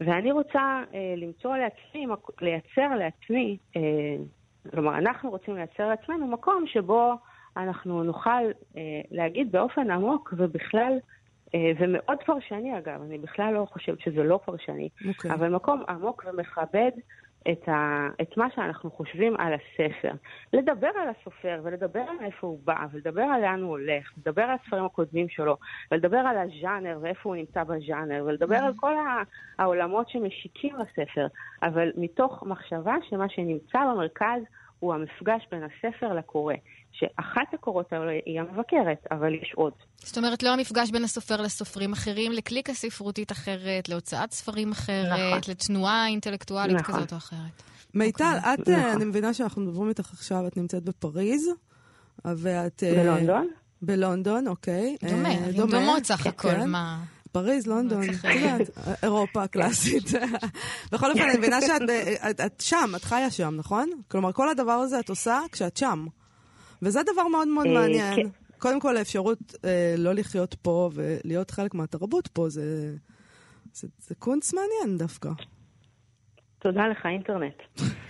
[0.01, 2.07] ואני רוצה אה, למצוא לעצמי,
[2.41, 3.81] לייצר לעצמי, אה,
[4.71, 7.13] כלומר, אנחנו רוצים לייצר לעצמנו מקום שבו
[7.57, 8.29] אנחנו נוכל
[8.77, 8.81] אה,
[9.11, 10.93] להגיד באופן עמוק ובכלל
[11.55, 15.07] אה, ומאוד פרשני אגב, אני בכלל לא חושבת שזה לא פרשני, okay.
[15.07, 15.33] אוקיי.
[15.33, 16.91] אבל מקום עמוק ומכבד
[17.51, 20.11] את, ה, את מה שאנחנו חושבים על הספר.
[20.53, 24.57] לדבר על הסופר ולדבר על איפה הוא בא ולדבר על לאן הוא הולך, לדבר על
[24.63, 25.57] הספרים הקודמים שלו
[25.91, 28.55] ולדבר על הז'אנר ואיפה הוא נמצא בז'אנר ולדבר.
[28.55, 28.93] על כל
[29.59, 31.27] העולמות שמשיקים לספר,
[31.63, 34.41] אבל מתוך מחשבה שמה שנמצא במרכז
[34.79, 36.53] הוא המפגש בין הספר לקורא.
[36.99, 39.73] שאחת הקורות האלה היא המבקרת, אבל יש עוד.
[39.97, 45.39] זאת אומרת, לא המפגש בין הסופר לסופרים אחרים, לקליקה ספרותית אחרת, להוצאת ספרים אחרת, נכון.
[45.51, 46.95] לתנועה אינטלקטואלית נכון.
[46.95, 47.63] כזאת או אחרת.
[47.93, 48.49] מיטל, okay.
[48.49, 48.53] אוקיי.
[48.53, 48.95] את, נכון.
[48.95, 51.49] אני מבינה שאנחנו מדברים איתך עכשיו, את נמצאת בפריז,
[52.25, 52.83] ואת...
[52.83, 53.47] אה, בלונדון?
[53.81, 54.95] בלונדון, אוקיי.
[55.09, 56.69] דומה, אה, דומה, דומות סך כן, הכל, כן.
[56.69, 57.03] מה...
[57.37, 58.03] פריז, לונדון,
[59.03, 60.03] אירופה הקלאסית.
[60.91, 63.89] בכל אופן, אני מבינה שאת שם, את חיה שם, נכון?
[64.07, 66.05] כלומר, כל הדבר הזה את עושה כשאת שם.
[66.81, 68.15] וזה דבר מאוד מאוד אה, מעניין.
[68.15, 68.27] כן.
[68.57, 72.95] קודם כל, האפשרות אה, לא לחיות פה ולהיות חלק מהתרבות פה, זה,
[73.73, 75.29] זה, זה קונץ מעניין דווקא.
[76.59, 77.55] תודה לך, אינטרנט.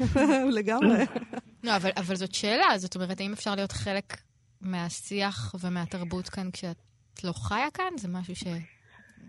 [0.58, 0.98] לגמרי.
[1.64, 4.18] לא, אבל, אבל זאת שאלה, זאת אומרת, האם אפשר להיות חלק
[4.62, 6.78] מהשיח ומהתרבות כאן כשאת
[7.24, 7.98] לא חיה כאן?
[7.98, 8.36] זה משהו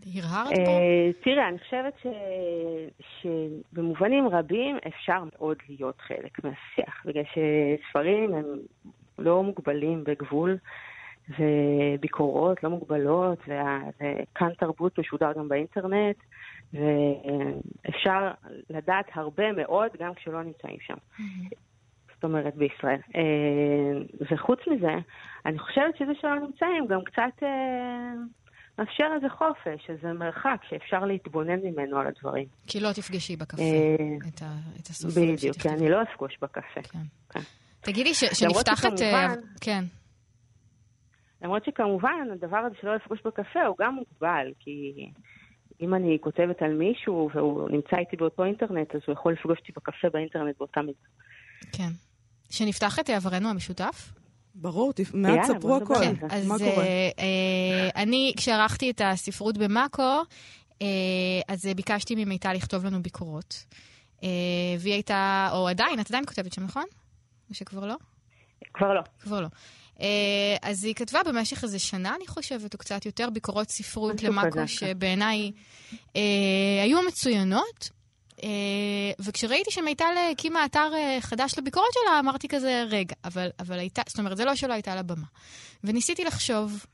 [0.05, 0.71] שהרהרת פה?
[0.71, 2.07] אה, תראה, אני חושבת ש...
[3.23, 8.45] שבמובנים רבים אפשר מאוד להיות חלק מהשיח, בגלל שספרים הם
[9.19, 10.57] לא מוגבלים בגבול,
[11.39, 16.17] וביקורות לא מוגבלות, וכאן תרבות משודר גם באינטרנט,
[16.73, 18.31] ואפשר
[18.71, 20.95] לדעת הרבה מאוד גם כשלא נמצאים שם.
[20.95, 21.55] Mm-hmm.
[22.15, 23.01] זאת אומרת, בישראל.
[23.17, 24.95] אה, וחוץ מזה,
[25.47, 28.13] אני חושבת שזה שלא נמצאים גם קצת אה,
[28.79, 32.47] מאפשר איזה חופש, איזה מרחק שאפשר להתבונן ממנו על הדברים.
[32.67, 33.97] כי לא תפגשי בקפה אה,
[34.81, 36.83] את הסופרים בדיוק, כי אני לא אפגוש בקפה.
[36.83, 36.99] כן.
[37.31, 37.41] כן.
[37.81, 38.99] תגידי, שנפתחת...
[38.99, 39.85] שכמובן, כן.
[41.43, 44.93] למרות שכמובן, הדבר הזה שלא לפגוש בקפה הוא גם מוגבל, כי
[45.81, 49.73] אם אני כותבת על מישהו והוא נמצא איתי באותו אינטרנט, אז הוא יכול לפגוש אותי
[49.77, 50.99] בקפה באינטרנט באותה מידה.
[51.73, 51.89] כן.
[52.51, 54.13] שנפתח את עברנו המשותף?
[54.61, 55.95] ברור, מעט ספרו הכל.
[56.31, 56.85] אז מה קורה?
[56.85, 60.23] אה, אה, אני, כשערכתי את הספרות במאקו,
[60.83, 60.87] אה,
[61.49, 63.65] אז ביקשתי ממיטל לכתוב לנו ביקורות.
[64.23, 64.29] אה,
[64.79, 66.85] והיא הייתה, או עדיין, את עדיין כותבת שם, נכון?
[67.51, 67.95] או שכבר לא?
[68.75, 69.01] כבר לא.
[69.21, 69.49] כבר לא.
[70.01, 74.69] אה, אז היא כתבה במשך איזה שנה, אני חושבת, או קצת יותר, ביקורות ספרות למאקו.
[74.69, 75.53] שבעיניי
[76.17, 77.98] אה, היו מצוינות.
[78.43, 78.49] אה,
[79.21, 84.19] וכשראיתי שמיטל הקימה אתר אה, חדש לביקורת שלה, אמרתי כזה, רגע, אבל, אבל הייתה, זאת
[84.19, 85.27] אומרת, זה לא שלא הייתה לה במה.
[85.85, 86.87] וניסיתי לחשוב,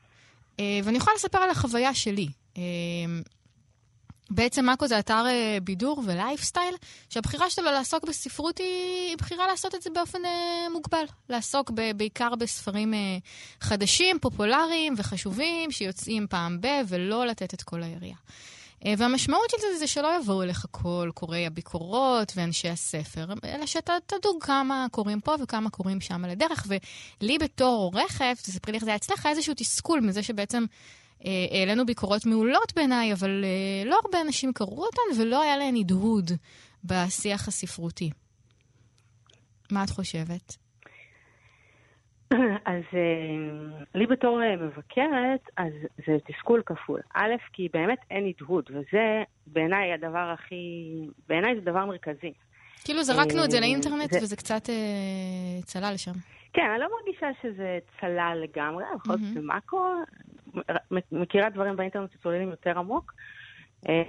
[0.60, 2.28] אה, ואני יכולה לספר על החוויה שלי.
[2.56, 2.62] אה,
[4.30, 6.74] בעצם מאקו זה אתר אה, בידור ולייפסטייל,
[7.10, 11.04] שהבחירה שלו לעסוק בספרות היא בחירה לעשות את זה באופן אה, מוגבל.
[11.28, 12.98] לעסוק ב- בעיקר בספרים אה,
[13.60, 18.18] חדשים, פופולריים וחשובים, שיוצאים פעם ב- ולא לתת את כל היריעה.
[18.86, 23.92] אה, והמשמעות של זה זה שלא יבואו אליך כל קוראי הביקורות ואנשי הספר, אלא שאתה
[24.06, 26.66] תדוג כמה קוראים פה וכמה קוראים שם על הדרך.
[27.20, 30.64] ולי בתור עורכת, תספרי לי איך זה היה אצלך, איזשהו תסכול מזה שבעצם...
[31.26, 35.76] אה, העלינו ביקורות מעולות בעיניי, אבל אה, לא הרבה אנשים קראו אותן ולא היה להן
[35.76, 36.30] הדהוד
[36.84, 38.10] בשיח הספרותי.
[39.70, 40.63] מה את חושבת?
[42.64, 45.72] אז אה, לי בתור מבקרת, אז
[46.06, 47.00] זה תסכול כפול.
[47.14, 50.94] א', כי באמת אין הדהוד, וזה בעיניי הדבר הכי...
[51.28, 52.32] בעיניי זה דבר מרכזי.
[52.84, 54.18] כאילו זרקנו את זה לאינטרנט זה...
[54.22, 56.12] וזה קצת אה, צלל שם.
[56.52, 59.94] כן, אני לא מרגישה שזה צלל לגמרי, בכל זאת זה מאקו,
[61.12, 63.14] מכירה דברים באינטרנט שצוללים יותר עמוק,
[63.88, 64.02] אה,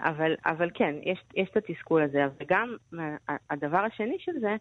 [0.00, 2.24] אבל, אבל כן, יש, יש את התסכול הזה.
[2.40, 2.76] וגם
[3.50, 4.56] הדבר השני של זה,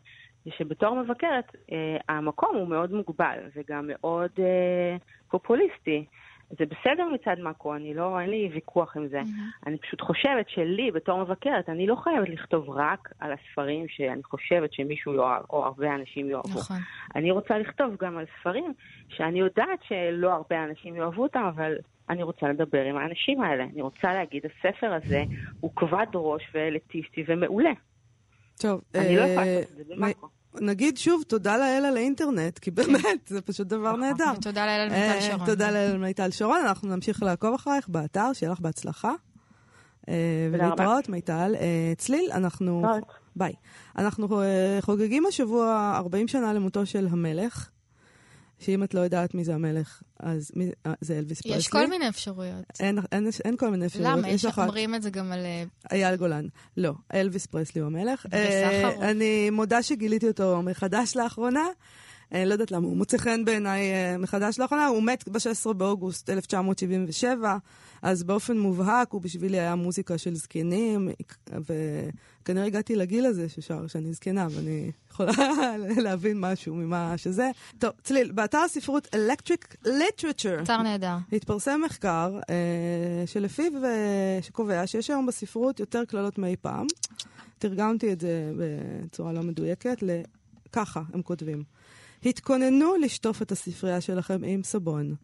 [0.45, 4.97] זה שבתור מבקרת, אה, המקום הוא מאוד מוגבל וגם מאוד אה,
[5.29, 6.05] פופוליסטי.
[6.49, 9.21] זה בסדר מצד מאקו, אני לא, אין לי ויכוח עם זה.
[9.21, 9.67] Mm-hmm.
[9.67, 14.73] אני פשוט חושבת שלי, בתור מבקרת, אני לא חייבת לכתוב רק על הספרים שאני חושבת
[14.73, 16.59] שמישהו יאהב, או הרבה אנשים יאהבו.
[16.59, 16.77] נכון.
[17.15, 18.73] אני רוצה לכתוב גם על ספרים
[19.09, 21.75] שאני יודעת שלא הרבה אנשים יאהבו אותם, אבל
[22.09, 23.63] אני רוצה לדבר עם האנשים האלה.
[23.63, 25.23] אני רוצה להגיד, הספר הזה
[25.59, 27.71] הוא כבד ראש ואליטיסטי ומעולה.
[28.57, 29.93] טוב, אני לא יכולה לעשות את זה.
[30.61, 33.99] נגיד שוב, תודה לאל על האינטרנט, כי באמת, זה פשוט דבר נכון.
[33.99, 34.31] נהדר.
[34.37, 35.45] ותודה לאל על מיטל שרון.
[35.45, 39.11] תודה לאל על מיטל שרון, אנחנו נמשיך לעקוב אחרייך באתר, שיהיה לך בהצלחה.
[40.51, 41.55] ולהתראות, מיטל.
[41.97, 42.85] צליל, אנחנו...
[43.35, 43.53] ביי.
[43.97, 44.41] אנחנו
[44.81, 47.69] חוגגים השבוע 40 שנה למותו של המלך.
[48.59, 50.69] שאם את לא יודעת מי זה המלך, אז מי,
[51.01, 51.57] זה אלוויס פרסלי.
[51.57, 52.65] יש כל מיני אפשרויות.
[52.79, 54.17] אין, אין, אין כל מיני אפשרויות.
[54.17, 54.29] למה?
[54.29, 55.45] יש אומרים את זה גם על...
[55.91, 56.45] אייל גולן.
[56.77, 58.25] לא, אלוויס פרסלי הוא המלך.
[58.33, 61.65] אה, אני מודה שגיליתי אותו מחדש לאחרונה.
[62.31, 63.81] אני לא יודעת למה, הוא מוצא חן בעיניי
[64.19, 67.57] מחדש לאחרונה, הוא מת ב-16 באוגוסט 1977,
[68.01, 71.09] אז באופן מובהק הוא בשבילי היה מוזיקה של זקנים,
[71.49, 75.31] וכנראה הגעתי לגיל הזה ששר שאני זקנה, ואני יכולה
[76.05, 77.51] להבין משהו ממה שזה.
[77.79, 85.09] טוב, צליל, באתר הספרות Electric Literature, אתר נהדר, התפרסם מחקר אה, שלפיו, אה, שקובע שיש
[85.09, 86.87] היום בספרות יותר קללות מאי פעם.
[87.59, 91.63] תרגמתי את זה בצורה לא מדויקת לככה, הם כותבים.
[92.25, 95.15] התכוננו לשטוף את הספרייה שלכם עם סבון.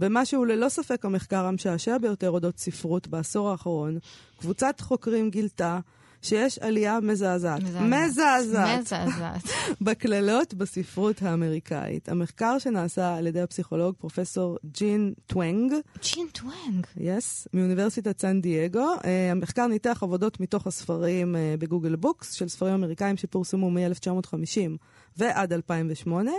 [0.00, 3.98] במה שהוא ללא ספק המחקר המשעשע ביותר אודות ספרות בעשור האחרון,
[4.38, 5.78] קבוצת חוקרים גילתה
[6.22, 7.62] שיש עלייה מזעזעת.
[7.62, 8.80] מזעזעת.
[8.80, 9.42] מזעזעת.
[9.80, 12.08] בקללות בספרות האמריקאית.
[12.08, 15.72] המחקר שנעשה על ידי הפסיכולוג פרופסור ג'ין טוונג.
[16.02, 16.86] ג'ין טוונג?
[16.96, 18.94] yes, yes, מאוניברסיטת סן דייגו.
[18.94, 24.76] Uh, המחקר ניתח עבודות מתוך הספרים uh, בגוגל בוקס של ספרים אמריקאים שפורסמו מ-1950
[25.16, 26.30] ועד 2008,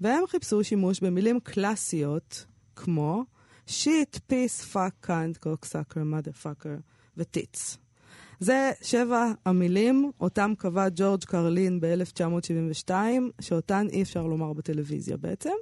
[0.00, 2.44] והם חיפשו שימוש במילים קלאסיות
[2.76, 3.24] כמו
[3.66, 6.80] shit, piss, fuck, cunt, cocksucker, motherfucker
[7.16, 7.76] וטיץ.
[8.40, 12.90] זה שבע המילים, אותם קבע ג'ורג' קרלין ב-1972,
[13.40, 15.54] שאותן אי אפשר לומר בטלוויזיה בעצם.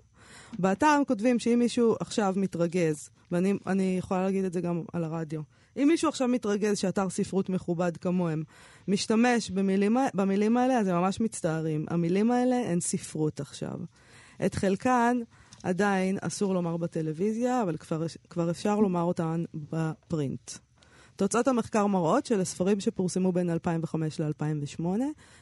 [0.58, 5.40] באתר הם כותבים שאם מישהו עכשיו מתרגז, ואני יכולה להגיד את זה גם על הרדיו,
[5.76, 8.42] אם מישהו עכשיו מתרגז שאתר ספרות מכובד כמוהם
[8.88, 11.86] משתמש במילים, במילים האלה, אז הם ממש מצטערים.
[11.88, 13.78] המילים האלה הן ספרות עכשיו.
[14.46, 15.18] את חלקן
[15.62, 20.50] עדיין אסור לומר בטלוויזיה, אבל כבר, כבר אפשר לומר אותן בפרינט.
[21.16, 24.84] תוצאות המחקר מראות שלספרים שפורסמו בין 2005 ל-2008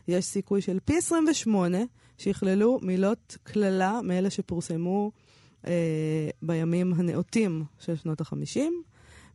[0.09, 1.79] יש סיכוי של פי 28
[2.19, 5.11] שיכללו מילות קללה מאלה שפורסמו
[5.67, 8.61] אה, בימים הנאותים של שנות ה-50.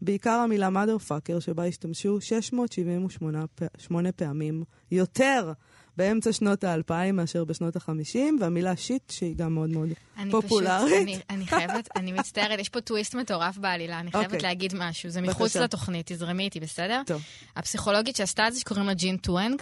[0.02, 5.52] בעיקר המילה motherfucker, שבה השתמשו 678 פעמים יותר
[5.98, 10.86] באמצע שנות האלפיים מאשר בשנות החמישים, והמילה שיט, שהיא גם מאוד מאוד אני פופולרית.
[10.86, 14.44] פשוט, אני, אני חייבת, אני מצטערת, יש פה טוויסט מטורף בעלילה, אני חייבת okay.
[14.44, 15.10] להגיד משהו.
[15.10, 15.60] זה מחוץ בבקשה.
[15.60, 17.02] לתוכנית, תזרמי איתי, בסדר?
[17.06, 17.22] טוב.
[17.56, 19.62] הפסיכולוגית שעשתה את זה, שקוראים לה ג'ין טואנג.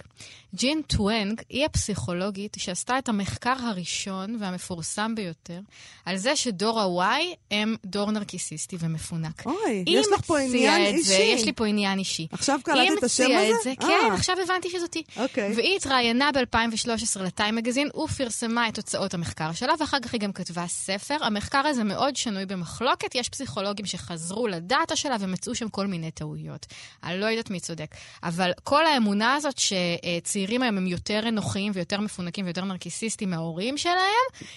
[0.54, 5.60] ג'ין טואנג היא הפסיכולוגית שעשתה את המחקר הראשון והמפורסם ביותר
[6.04, 9.46] על זה שדור ה-Y הם דור נרקיסיסטי ומפונק.
[9.46, 11.02] אוי, יש לך פה עניין אישי.
[11.02, 12.26] זה, יש לי פה עניין אישי.
[12.32, 13.52] עכשיו קלטת את השם הזה?
[13.64, 15.02] זה, כן, עכשיו הבנתי שזאתי.
[15.16, 15.52] אוקיי.
[15.56, 20.32] והיא התראיינה ב-2013 ל Time Magazine ופרסמה את תוצאות המחקר שלה, ואחר כך היא גם
[20.32, 21.16] כתבה ספר.
[21.20, 26.10] המחקר הזה מאוד שנוי במחלוקת, יש פסיכולוגים שחזרו ל data שלה ומצאו שם כל מיני
[26.10, 26.66] טעויות.
[27.04, 27.94] אני לא יודעת מי צודק.
[28.22, 33.96] אבל כל האמונה הזאת שצעירים היום הם יותר אנוכיים ויותר מפונקים ויותר נרקיסיסטים מההורים שלהם,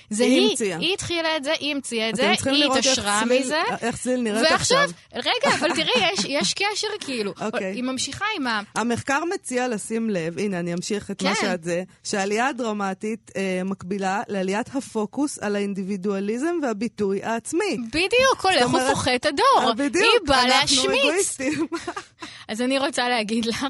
[0.10, 0.40] זה היא.
[0.40, 0.78] היא המציאה.
[0.78, 3.62] היא התחילה את זה, היא המציאה את זה, היא התעשרה מזה.
[3.82, 4.78] איך צליל נראית עכשיו.
[4.78, 7.34] ועכשיו, רגע, אבל תראי, יש, יש קשר כאילו.
[7.42, 7.72] אוקיי.
[7.72, 7.76] Okay.
[7.76, 8.62] היא ממשיכה עם ה...
[8.76, 11.28] המחקר מציע לשים לב, הנה, אני אמשיך את כן.
[11.28, 17.78] מה שאת זה, שהעלייה הדרמטית אה, מקבילה לעליית הפוקוס על האינדיבידואליזם והביטוי העצמי.
[17.88, 19.70] בדיוק, הולך ופוחת הדור.
[19.70, 20.86] אה, בדיוק, היא באה להשמיץ.
[20.86, 21.68] אנחנו אגואיסטים.
[22.50, 23.66] אז אני רוצה להגיד לך,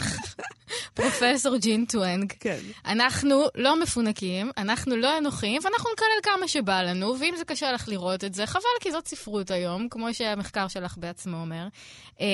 [1.01, 2.59] פרופסור ג'ין טואנג, כן.
[2.85, 7.87] אנחנו לא מפונקים, אנחנו לא אנוכיים, ואנחנו נקלל כמה שבא לנו, ואם זה קשה לך
[7.87, 11.67] לראות את זה, חבל, כי זאת ספרות היום, כמו שהמחקר שלך בעצמו אומר.
[12.21, 12.25] אה,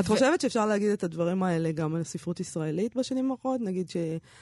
[0.00, 3.60] את חושבת שאפשר להגיד את הדברים האלה גם על ספרות ישראלית בשנים האחרונות?
[3.60, 3.96] נגיד ש...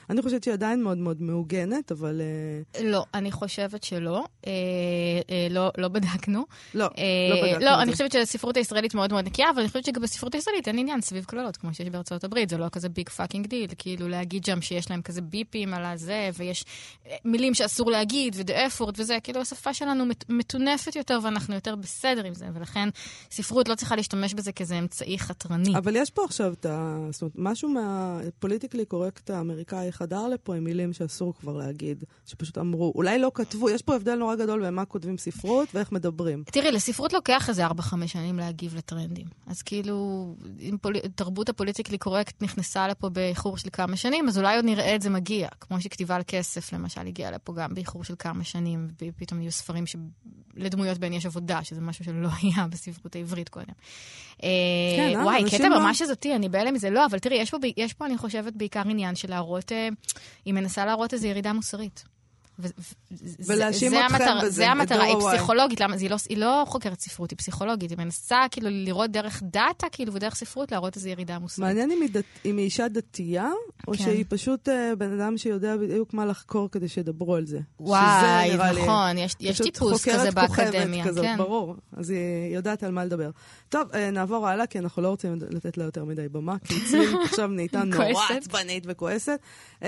[0.09, 2.21] אני חושבת שהיא עדיין מאוד מאוד מעוגנת, אבל...
[2.21, 4.23] אה, לא, אני חושבת שלא.
[5.49, 6.45] לא, לא בדקנו.
[6.73, 6.85] לא,
[7.29, 7.65] לא בדקנו.
[7.65, 10.77] לא, אני חושבת שהספרות הישראלית מאוד מאוד נקייה, אבל אני חושבת שגם בספרות הישראלית אין
[10.77, 13.62] עניין סביב קללות, כמו שיש בארצות הברית, זה לא כזה big fucking deal.
[13.71, 16.65] להתחיל, כאילו להגיד שם שיש להם כזה beep ים על הזה, ויש
[17.07, 21.75] אה, מילים שאסור להגיד, ו-the F word וזה, כאילו השפה שלנו מטונפת יותר ואנחנו יותר
[21.75, 22.89] בסדר עם זה, ולכן
[23.31, 25.77] ספרות לא צריכה להשתמש בזה כאיזה אמצעי חתרני.
[25.77, 26.97] אבל יש פה עכשיו את ה...
[27.11, 32.57] זאת אומרת, משהו מה politically correct האמריקאי חדר לפה עם מילים שאסור כבר להגיד, שפשוט
[32.57, 36.43] אמרו, אולי לא כתבו, יש פה הבדל נורא גדול בין מה כותבים ספרות ואיך מדברים.
[36.51, 37.71] תראי, לספרות לוקח איזה 4-5
[38.07, 39.27] שנים להגיב לטרנדים.
[39.47, 40.35] אז כאילו.
[41.15, 45.09] תרבות הפוליטיקלי קורקט נכנסה לפה באיחור של כמה שנים, אז אולי עוד נראה את זה
[45.09, 45.47] מגיע.
[45.59, 49.83] כמו שכתיבה על כסף, למשל, הגיעה לפה גם באיחור של כמה שנים, ופתאום נהיו ספרים
[49.85, 53.73] שלדמויות בהן יש עבודה, שזה משהו שלא היה בספרות העברית קודם.
[54.43, 54.49] אה,
[54.97, 56.89] כן, אה, וואי, קטע לא- ממש הזאתי, אני בהלם מזה.
[56.89, 59.89] לא, אבל תראי, יש פה, יש פה, אני חושבת, בעיקר עניין של להראות, אה,
[60.45, 62.12] היא מנסה להראות איזו ירידה מוסרית.
[63.39, 65.95] ולהאשים אתכם המטר, בזה, זה המטרה, היא פסיכולוגית, למה?
[65.95, 70.13] היא לא, היא לא חוקרת ספרות, היא פסיכולוגית, היא מנסה כאילו לראות דרך דאטה, כאילו,
[70.13, 71.67] ודרך ספרות להראות איזו ירידה מוסרית.
[71.67, 73.49] מעניין אם היא, דת, אם היא אישה דתייה,
[73.87, 74.03] או כן.
[74.03, 77.59] שהיא פשוט uh, בן אדם שיודע בדיוק מה לחקור כדי שידברו על זה.
[77.79, 81.05] וואי, נכון, יש, יש טיפוס כזה באקדמיה.
[81.05, 81.37] כזאת, כן.
[81.37, 83.29] ברור, אז היא יודעת על מה לדבר.
[83.69, 87.05] טוב, uh, נעבור הלאה, כי אנחנו לא רוצים לתת לה יותר מדי במה, כי אצלי
[87.25, 89.39] עכשיו נהייתה נורא עצבנית וכועסת.
[89.81, 89.85] Uh,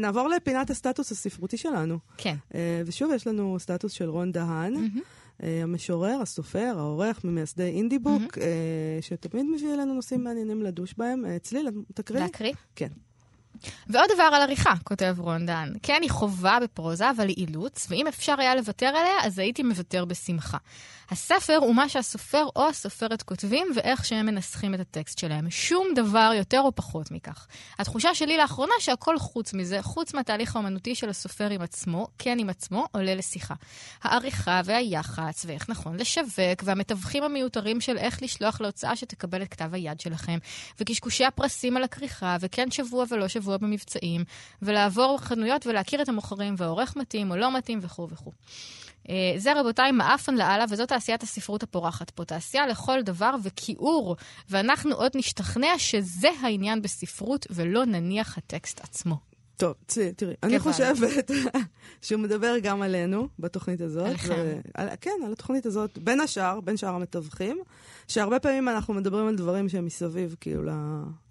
[0.00, 1.99] נעבור לפינת הסטטוס הספרותי שלנו.
[2.16, 2.36] כן.
[2.50, 2.54] Uh,
[2.86, 4.74] ושוב, יש לנו סטטוס של רון דהן.
[4.74, 5.00] Mm-hmm.
[5.62, 8.40] המשורר, הסופר, העורך, ממייסדי אינדיבוק, mm-hmm.
[9.00, 11.24] שתמיד מביא אלינו נושאים מעניינים לדוש בהם.
[11.42, 12.20] צליל, תקריא.
[12.20, 12.52] להקריא?
[12.76, 12.88] כן.
[13.86, 15.72] ועוד דבר על עריכה, כותב רון דן.
[15.82, 20.04] כן, היא חובה בפרוזה, אבל היא אילוץ, ואם אפשר היה לוותר עליה, אז הייתי מוותר
[20.04, 20.58] בשמחה.
[21.10, 25.50] הספר הוא מה שהסופר או הסופרת כותבים ואיך שהם מנסחים את הטקסט שלהם.
[25.50, 27.46] שום דבר יותר או פחות מכך.
[27.78, 32.50] התחושה שלי לאחרונה שהכל חוץ מזה, חוץ מהתהליך האומנותי של הסופר עם עצמו, כן עם
[32.50, 33.54] עצמו, עולה לשיחה.
[34.02, 40.00] העריכה והיח"צ, ואיך נכון לשווק, והמתווכים המיותרים של איך לשלוח להוצאה שתקבל את כתב היד
[40.00, 40.38] שלכם,
[40.80, 44.24] וקשקושי הפרסים על הכריכה, וכן שבוע ולא שבוע במבצעים,
[44.62, 48.32] ולעבור חנויות ולהכיר את המוכרים, והעורך מתאים או לא מתאים וכו' וכו'.
[49.08, 52.24] אה, זה רבותיי מעפן לאללה, וזאת תעשיית הספרות הפורחת פה.
[52.24, 54.16] תעשייה לכל דבר וכיעור,
[54.48, 59.29] ואנחנו עוד נשתכנע שזה העניין בספרות, ולא נניח הטקסט עצמו.
[59.60, 59.74] טוב,
[60.16, 61.30] תראי, אני חושבת
[62.02, 64.06] שהוא מדבר גם עלינו בתוכנית הזאת.
[64.06, 64.60] עליכם.
[64.74, 67.58] על, כן, על התוכנית הזאת, בין השאר, בין שאר המתווכים,
[68.08, 70.62] שהרבה פעמים אנחנו מדברים על דברים שהם מסביב, כאילו,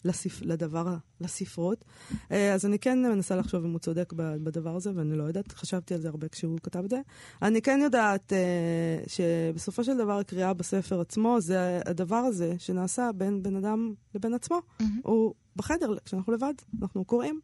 [0.05, 1.86] לספ, לדבר, לספרות.
[2.32, 5.93] אה, אז אני כן מנסה לחשוב אם הוא צודק בדבר הזה, ואני לא יודעת, חשבתי
[5.93, 6.99] על זה הרבה כשהוא כתב את זה.
[7.41, 13.43] אני כן יודעת uh, שבסופו של דבר הקריאה בספר עצמו, זה הדבר הזה שנעשה בין
[13.43, 14.57] בן אדם לבין עצמו.
[14.57, 14.84] Mm-hmm.
[15.03, 17.39] הוא בחדר, כשאנחנו לבד, אנחנו קוראים.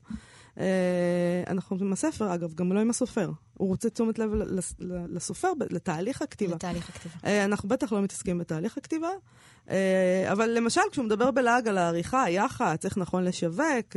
[0.59, 3.31] אה, אנחנו עם הספר, אגב, גם לא עם הסופר.
[3.53, 4.29] הוא רוצה תשומת לב
[5.09, 6.55] לסופר, לתהליך הכתיבה.
[6.55, 7.15] לתהליך הכתיבה.
[7.25, 9.09] אה, אנחנו בטח לא מתעסקים בתהליך הכתיבה,
[9.69, 13.95] אה, אבל למשל, כשהוא מדבר בלעג על העריכה, היח"צ, איך נכון לשווק,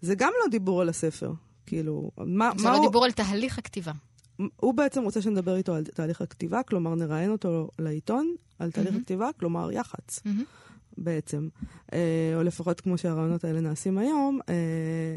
[0.00, 1.32] זה גם לא דיבור על הספר.
[1.66, 2.86] כאילו, מה, זה לא הוא...
[2.86, 3.92] דיבור על תהליך הכתיבה.
[4.56, 8.98] הוא בעצם רוצה שנדבר איתו על תהליך הכתיבה, כלומר נראיין אותו לעיתון על תהליך mm-hmm.
[8.98, 10.18] הכתיבה, כלומר יח"צ.
[10.18, 10.63] Mm-hmm.
[10.98, 11.48] בעצם,
[11.92, 14.40] אה, או לפחות כמו שהרעיונות האלה נעשים היום.
[14.48, 15.16] אה,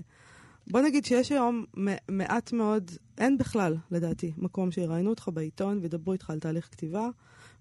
[0.67, 1.65] בוא נגיד שיש היום
[2.09, 7.09] מעט מאוד, אין בכלל, לדעתי, מקום שיראיינו אותך בעיתון וידברו איתך על תהליך כתיבה,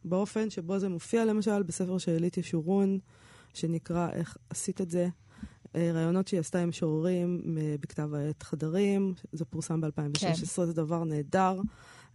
[0.05, 2.99] באופן שבו זה מופיע למשל בספר של אלית ישורון,
[3.55, 5.09] שנקרא איך עשית את זה.
[5.77, 7.43] אה, רעיונות שהיא עשתה עם שוררים
[7.81, 10.67] בכתב העת חדרים, זה פורסם ב-2016, כן.
[10.67, 11.61] זה דבר נהדר.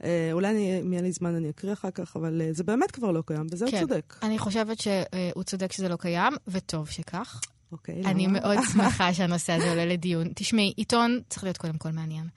[0.03, 2.91] אה, אולי אני, אם יהיה לי זמן אני אקריא אחר כך, אבל אה, זה באמת
[2.91, 3.77] כבר לא קיים, בזה כן.
[3.77, 4.15] הוא צודק.
[4.23, 7.41] אני חושבת שהוא צודק שזה לא קיים, וטוב שכך.
[7.71, 8.39] אוקיי, אני למה?
[8.39, 10.27] מאוד שמחה שהנושא הזה עולה לדיון.
[10.35, 12.27] תשמעי, עיתון צריך להיות קודם כל מעניין.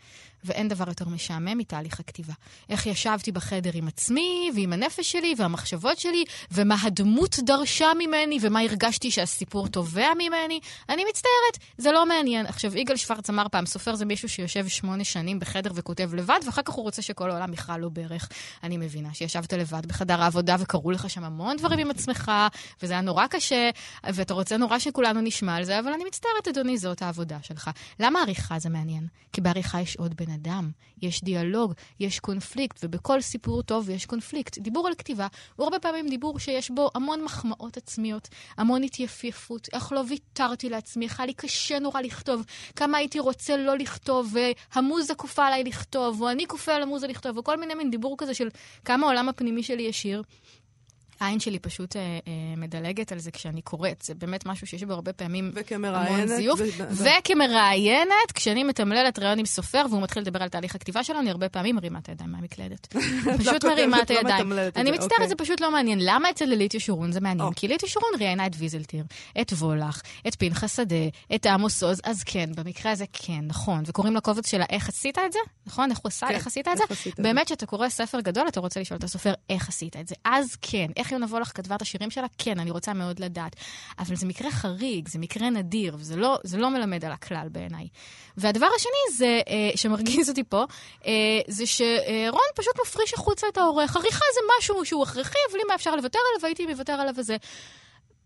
[0.44, 2.32] ואין דבר יותר משעמם מתהליך הכתיבה.
[2.68, 8.60] איך ישבתי בחדר עם עצמי, ועם הנפש שלי, והמחשבות שלי, ומה הדמות דרשה ממני, ומה
[8.60, 10.60] הרגשתי שהסיפור תובע ממני.
[10.88, 12.46] אני מצטערת, זה לא מעניין.
[12.46, 16.62] עכשיו, יגאל שוורץ אמר פעם, סופר זה מישהו שיושב שמונה שנים בחדר וכותב לבד, ואחר
[16.62, 18.28] כך הוא רוצה שכל העולם יכרע לו ברך.
[18.62, 22.32] אני מבינה שישבת לבד בחדר העבודה, וקראו לך שם המון דברים עם עצמך,
[22.82, 23.70] וזה היה נורא קשה,
[24.04, 27.70] ואתה רוצה נורא שכולנו נשמע על זה, אבל אני מצטערת, אדוני, זאת העבודה שלך.
[28.00, 29.06] למה עריכה זה מעניין?
[29.32, 30.70] כי בעריכה יש עוד בן אדם,
[31.02, 34.58] יש דיאלוג, יש קונפליקט, ובכל סיפור טוב יש קונפליקט.
[34.58, 35.26] דיבור על כתיבה
[35.56, 41.04] הוא הרבה פעמים דיבור שיש בו המון מחמאות עצמיות, המון התייפייפות, איך לא ויתרתי לעצמי,
[41.04, 42.44] איך היה לי קשה נורא לכתוב,
[42.76, 44.34] כמה הייתי רוצה לא לכתוב,
[44.74, 48.34] והמוזה כופה עליי לכתוב, או אני כופה על המוזה לכתוב, וכל מיני מין דיבור כזה
[48.34, 48.48] של
[48.84, 50.22] כמה העולם הפנימי שלי ישיר.
[51.20, 54.02] העין שלי פשוט אה, אה, מדלגת על זה כשאני קוראת.
[54.02, 55.52] זה באמת משהו שיש בו הרבה פעמים.
[56.10, 56.60] המון זיוף.
[56.60, 61.30] ו- וכמראיינת, כשאני מתמללת ראיון עם סופר והוא מתחיל לדבר על תהליך הכתיבה שלו, אני
[61.30, 62.86] הרבה פעמים מרימה את הידיים מהמקלדת.
[63.38, 64.52] פשוט כותבת, מרימה את לא הידיים.
[64.52, 65.28] את אני זה, מצטערת, אוקיי.
[65.28, 65.98] זה פשוט לא מעניין.
[66.02, 67.52] למה אצל ליטיה שורון זה מעניין?
[67.52, 69.04] כי ליטיה שורון ראיינה את ויזלטיר,
[69.40, 70.96] את וולך, את פנחס שדה,
[71.34, 73.82] את עמוס עוז, אז כן, במקרה הזה כן, נכון.
[73.86, 75.38] וקוראים לקובץ שלה איך עשית את זה?
[75.66, 75.90] נכון?
[75.90, 75.98] איך?
[76.20, 76.34] כן?
[76.34, 77.22] איך עשית את זה.
[77.22, 80.14] באמת, כשאתה קורא ספר גדול, אתה רוצה לשאול את הסופר איך עשית את זה.
[80.24, 80.86] אז כן.
[80.96, 82.26] איך יונה וולך כתבה את השירים שלה?
[82.38, 83.56] כן, אני רוצה מאוד לדעת.
[83.98, 87.88] אבל זה מקרה חריג, זה מקרה נדיר, וזה לא, לא מלמד על הכלל בעיניי.
[88.36, 90.64] והדבר השני זה, אה, שמרגיז אותי פה,
[91.06, 91.12] אה,
[91.48, 93.96] זה שרון פשוט מפריש החוצה את העורך.
[93.96, 97.36] עריכה זה משהו שהוא הכרחי, אבל אם היה אפשר לוותר עליו, הייתי מוותר עליו וזה.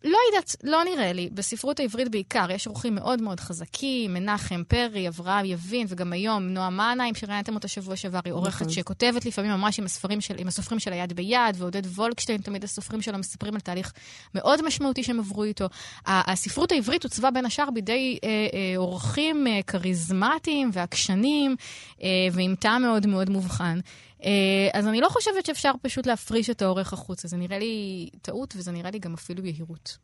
[0.05, 1.29] לא יודעת, לא נראה לי.
[1.33, 6.71] בספרות העברית בעיקר, יש עורכים מאוד מאוד חזקים, מנחם פרי, אברהם יבין, וגם היום נועה
[6.71, 8.73] מנהיים, שראיינתם אותה שבוע שעבר, היא עורכת נכון.
[8.73, 13.03] שכותבת לפעמים ממש עם הספרים של, עם הסופרים של היד ביד, ועודד וולקשטיין, תמיד הסופרים
[13.03, 13.93] שלו מספרים על תהליך
[14.35, 15.67] מאוד משמעותי שהם עברו איתו.
[16.07, 21.57] הספרות העברית עוצבה בין השאר בידי אה, אה, אה, כריזמטיים ועקשנים,
[22.03, 23.81] אה, ועם טעם מאוד מאוד מובחן.
[24.25, 27.29] אה, אז אני לא חושבת שאפשר פשוט להפריש את העורך החוצה.
[27.29, 29.99] זה נראה לי טעות, וזה נראה לי גם אפילו יהירות.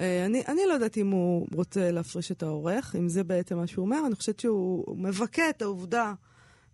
[0.00, 3.66] אה, אני, אני לא יודעת אם הוא רוצה להפריש את העורך, אם זה בעצם מה
[3.66, 4.06] שהוא אומר.
[4.06, 6.12] אני חושבת שהוא הוא מבכה את העובדה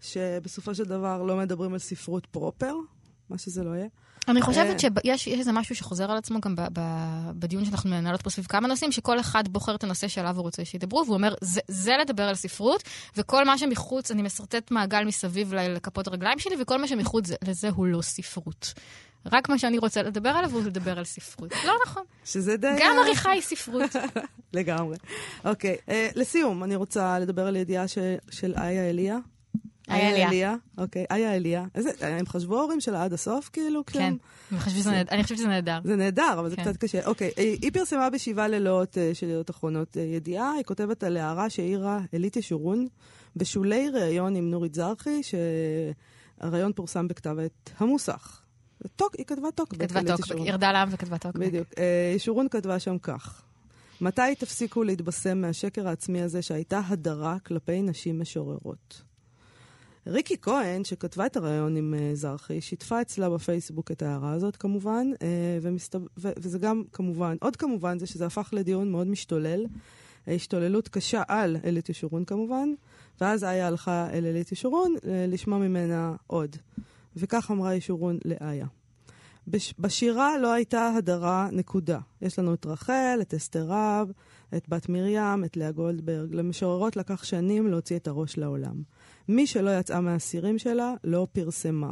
[0.00, 2.74] שבסופו של דבר לא מדברים על ספרות פרופר,
[3.30, 3.88] מה שזה לא יהיה.
[4.28, 4.44] אני אה.
[4.44, 6.80] חושבת שיש יש איזה משהו שחוזר על עצמו גם ב, ב,
[7.34, 10.64] בדיון שאנחנו מנהלות פה סביב כמה נושאים, שכל אחד בוחר את הנושא שעליו הוא רוצה
[10.64, 12.82] שידברו, והוא אומר, זה, זה לדבר על ספרות,
[13.16, 17.68] וכל מה שמחוץ, אני משרטט מעגל מסביב לכפות הרגליים שלי, וכל מה שמחוץ זה- לזה
[17.68, 18.74] הוא לא ספרות.
[19.32, 21.52] רק מה שאני רוצה לדבר עליו הוא לדבר על ספרות.
[21.64, 22.02] לא נכון.
[22.24, 22.76] שזה די...
[22.80, 23.96] גם אה, עריכה היא ספרות.
[24.52, 24.96] לגמרי.
[25.44, 27.88] אוקיי, אה, לסיום, אני רוצה לדבר על ידיעה
[28.30, 29.16] של איה אליה.
[29.90, 30.54] איה אליה.
[30.78, 31.64] אוקיי, איה אליה.
[31.74, 33.86] איזה, הם חשבו ההורים שלה עד הסוף, כאילו?
[33.86, 34.16] כן, כשהם-
[34.52, 35.78] אני חושבת שזה נהד- אני חושבת שזה נהדר.
[35.84, 36.62] זה נהדר, אבל זה כן.
[36.62, 37.06] קצת קשה.
[37.06, 41.16] אוקיי, היא היא פרסמה בשבעה לילות אה, של ידיעות אחרונות אה, ידיעה, היא כותבת על
[41.16, 42.86] הערה שהעירה אלית ישורון
[43.36, 48.40] בשולי ראיון עם נורית זרחי, שהראיון פורסם בכתב עת המוסך.
[48.96, 49.74] טוק, היא כתבה טוק.
[49.74, 50.46] כתבה אלית טוק, ישורון.
[50.46, 51.36] ירדה לעם וכתבה טוק.
[51.36, 51.68] בדיוק.
[51.78, 53.42] אה, ישורון כתבה שם כך:
[54.00, 59.02] מתי תפסיקו להתבשם מהשקר העצמי הזה שהייתה הדרה כלפי נשים משוררות?
[60.06, 65.06] ריקי כהן, שכתבה את הריאיון עם אה, זרחי, שיתפה אצלה בפייסבוק את ההערה הזאת כמובן,
[65.22, 66.00] אה, ומסתב...
[66.18, 69.66] ו- וזה גם כמובן, עוד כמובן זה שזה הפך לדיון מאוד משתולל,
[70.28, 72.68] אה, השתוללות קשה על אלית ישורון כמובן,
[73.20, 76.56] ואז איה הלכה אל אלית ישורון אה, לשמוע ממנה עוד.
[77.16, 78.66] וכך אמרה ישורון לאיה.
[79.48, 79.74] בש...
[79.78, 81.98] בשירה לא הייתה הדרה, נקודה.
[82.22, 84.12] יש לנו את רחל, את אסתר רב,
[84.56, 86.34] את בת מרים, את לאה גולדברג.
[86.34, 88.82] למשוררות לקח שנים להוציא את הראש לעולם.
[89.28, 91.90] מי שלא יצאה מהסירים שלה, לא פרסמה.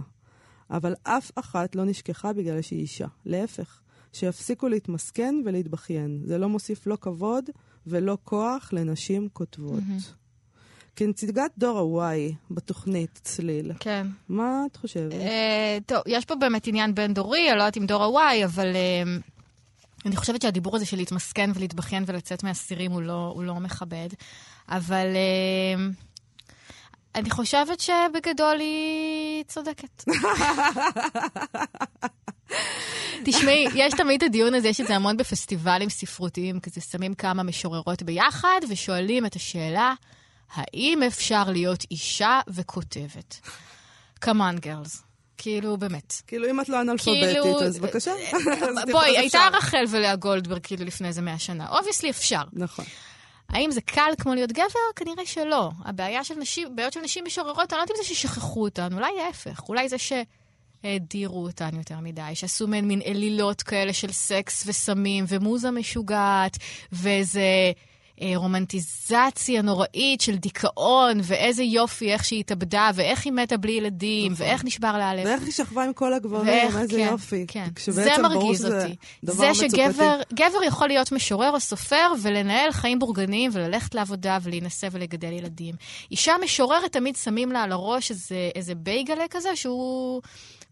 [0.70, 3.06] אבל אף אחת לא נשכחה בגלל שהיא אישה.
[3.26, 3.80] להפך,
[4.12, 6.20] שיפסיקו להתמסכן ולהתבכיין.
[6.24, 7.44] זה לא מוסיף לא כבוד
[7.86, 9.82] ולא כוח לנשים כותבות.
[10.96, 14.06] כנציגת דור ה-Y בתוכנית צליל, כן.
[14.28, 15.12] מה את חושבת?
[15.12, 19.02] אה, טוב, יש פה באמת עניין בין-דורי, אני לא יודעת אם דור ה-Y, אבל אה,
[20.06, 24.08] אני חושבת שהדיבור הזה של להתמסכן ולהתבכיין ולצאת מהסירים הוא לא, הוא לא מכבד.
[24.68, 25.86] אבל אה,
[27.14, 30.04] אני חושבת שבגדול היא צודקת.
[33.24, 37.42] תשמעי, יש תמיד את הדיון הזה, יש את זה המון בפסטיבלים ספרותיים, כזה שמים כמה
[37.42, 39.94] משוררות ביחד ושואלים את השאלה,
[40.54, 43.40] האם אפשר להיות אישה וכותבת?
[44.20, 45.02] כמובן, girls.
[45.38, 46.14] כאילו, באמת.
[46.26, 48.10] כאילו, אם את לא אנאלפביתית, כאילו, אז בבקשה.
[48.10, 49.48] אז בואי, אז הייתה.
[49.52, 51.68] רחל ולאה גולדברג כאילו לפני איזה מאה שנה.
[51.68, 52.42] obviously אפשר.
[52.52, 52.84] נכון.
[53.48, 54.64] האם זה קל כמו להיות גבר?
[54.96, 55.70] כנראה שלא.
[55.84, 59.20] הבעיה של נשים, בעיות של נשים משוררות, אני לא יודעת אם זה ששכחו אותנו, אולי
[59.26, 59.68] ההפך.
[59.68, 65.70] אולי זה שהדירו אותן יותר מדי, שעשו מהן מין אלילות כאלה של סקס וסמים ומוזה
[65.70, 66.58] משוגעת,
[66.92, 67.72] ואיזה
[68.36, 74.46] רומנטיזציה נוראית של דיכאון, ואיזה יופי איך שהיא התאבדה, ואיך היא מתה בלי ילדים, נכון.
[74.46, 75.24] ואיך נשבר לה הלב.
[75.26, 77.44] ואיך היא שכבה עם כל הגברים, ואיך, איזה כן, יופי.
[77.48, 77.68] כן.
[77.86, 78.96] זה מרגיז שזה אותי.
[79.24, 79.68] דבר זה.
[79.68, 85.74] שגבר גבר יכול להיות משורר או סופר ולנהל חיים בורגניים וללכת לעבודה ולהינשא ולגדל ילדים.
[86.10, 90.22] אישה משוררת תמיד שמים לה על הראש איזה, איזה בייגלה כזה שהוא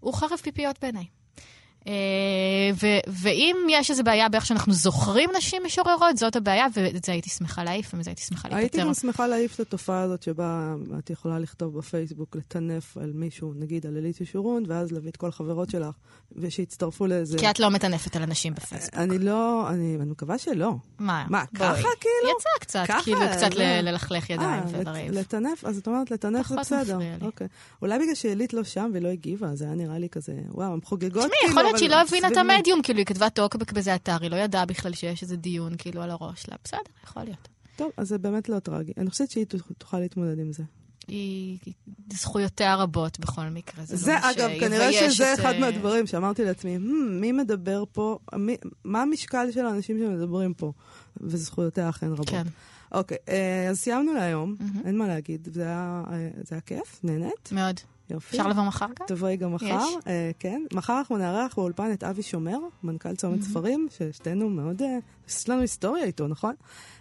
[0.01, 1.22] הוא חרב פיפיות בעיניי.
[1.87, 1.93] אה,
[2.83, 7.30] ו- ואם יש איזו בעיה באיך שאנחנו זוכרים נשים משוררות, זאת הבעיה, ואת זה הייתי
[7.30, 8.78] שמחה להעיף, ומזה הייתי שמחה הייתי להיפטר.
[8.89, 13.87] גם שמחה להעיף את התופעה הזאת שבה את יכולה לכתוב בפייסבוק, לטנף על מישהו, נגיד
[13.87, 15.95] על אלית ישורון, ואז להביא את כל החברות שלך,
[16.37, 17.39] ושיצטרפו לאיזה...
[17.39, 18.95] כי את לא מטנפת על אנשים בפייסבוק.
[18.95, 20.72] אני לא, אני, אני מקווה שלא.
[20.99, 21.24] מה?
[21.28, 21.68] מה, בואי.
[21.70, 22.37] ככה כאילו?
[22.39, 25.11] יצא קצת, ככה, כאילו קצת ל- ללכלך ידיים אה, ולריב.
[25.12, 26.99] לט- לטנף, אז את אומרת לטנף זה בסדר.
[27.20, 27.47] אוקיי.
[27.83, 30.78] אולי בגלל שאלית לא שם והיא לא הגיבה, זה היה נראה לי כזה, וואו, הן
[30.85, 31.72] חוגגות כאילו...
[31.73, 34.66] אומרת שהיא לא הבינה את המדיום, כאילו, היא כתבה טוקבק באיזה אתר, היא לא ידעה
[34.66, 36.57] בכלל שיש איזה דיון, כאילו, על הראש שלה.
[36.64, 37.49] בסדר, יכול להיות.
[37.77, 38.93] טוב, אז זה באמת לא טרגי.
[38.97, 39.47] אני חושבת שהיא
[39.79, 40.62] תוכל להתמודד עם זה.
[41.09, 41.59] היא...
[42.12, 43.85] זכויותיה רבות בכל מקרה.
[43.85, 45.39] זה, זה לא אגב, כנראה שזה את...
[45.39, 50.73] אחד מהדברים שאמרתי לעצמי, hmm, מי מדבר פה, מי, מה המשקל של האנשים שמדברים פה?
[51.20, 52.29] וזכויותיה אכן רבות.
[52.29, 52.43] כן.
[52.93, 53.18] אוקיי,
[53.70, 54.87] אז סיימנו להיום, mm-hmm.
[54.87, 56.05] אין מה להגיד, זה היה,
[56.45, 57.53] זה היה כיף, נהנית?
[57.53, 57.81] מאוד.
[58.11, 58.37] יופי.
[58.37, 59.07] אפשר לבוא מחר גם?
[59.07, 60.07] תבואי גם מחר, יש?
[60.07, 60.63] אה, כן.
[60.73, 63.45] מחר אנחנו נארח באולפן את אבי שומר, מנכ"ל צומת mm-hmm.
[63.45, 64.99] ספרים, ששתינו מאוד, אה,
[65.29, 66.55] יש לנו היסטוריה איתו, נכון?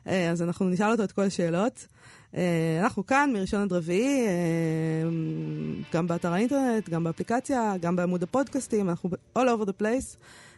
[0.08, 1.88] אה, אז אנחנו נשאל אותו את כל השאלות.
[2.38, 5.10] אה, אנחנו כאן מראשון עד רביעי, אה,
[5.94, 10.18] גם באתר האינטרנט, גם באפליקציה, גם בעמוד הפודקאסטים, אנחנו all over the place.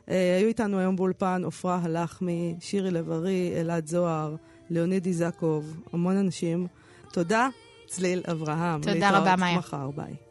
[0.09, 4.35] אה, היו איתנו היום באולפן עפרה הלחמי, שירי לב-ארי, אלעד זוהר,
[4.69, 6.67] ליאוניד איזקוב, המון אנשים.
[7.11, 7.47] תודה,
[7.87, 8.81] צליל אברהם.
[8.81, 9.57] תודה רבה, מאיה.
[9.57, 10.23] מחר, ביי.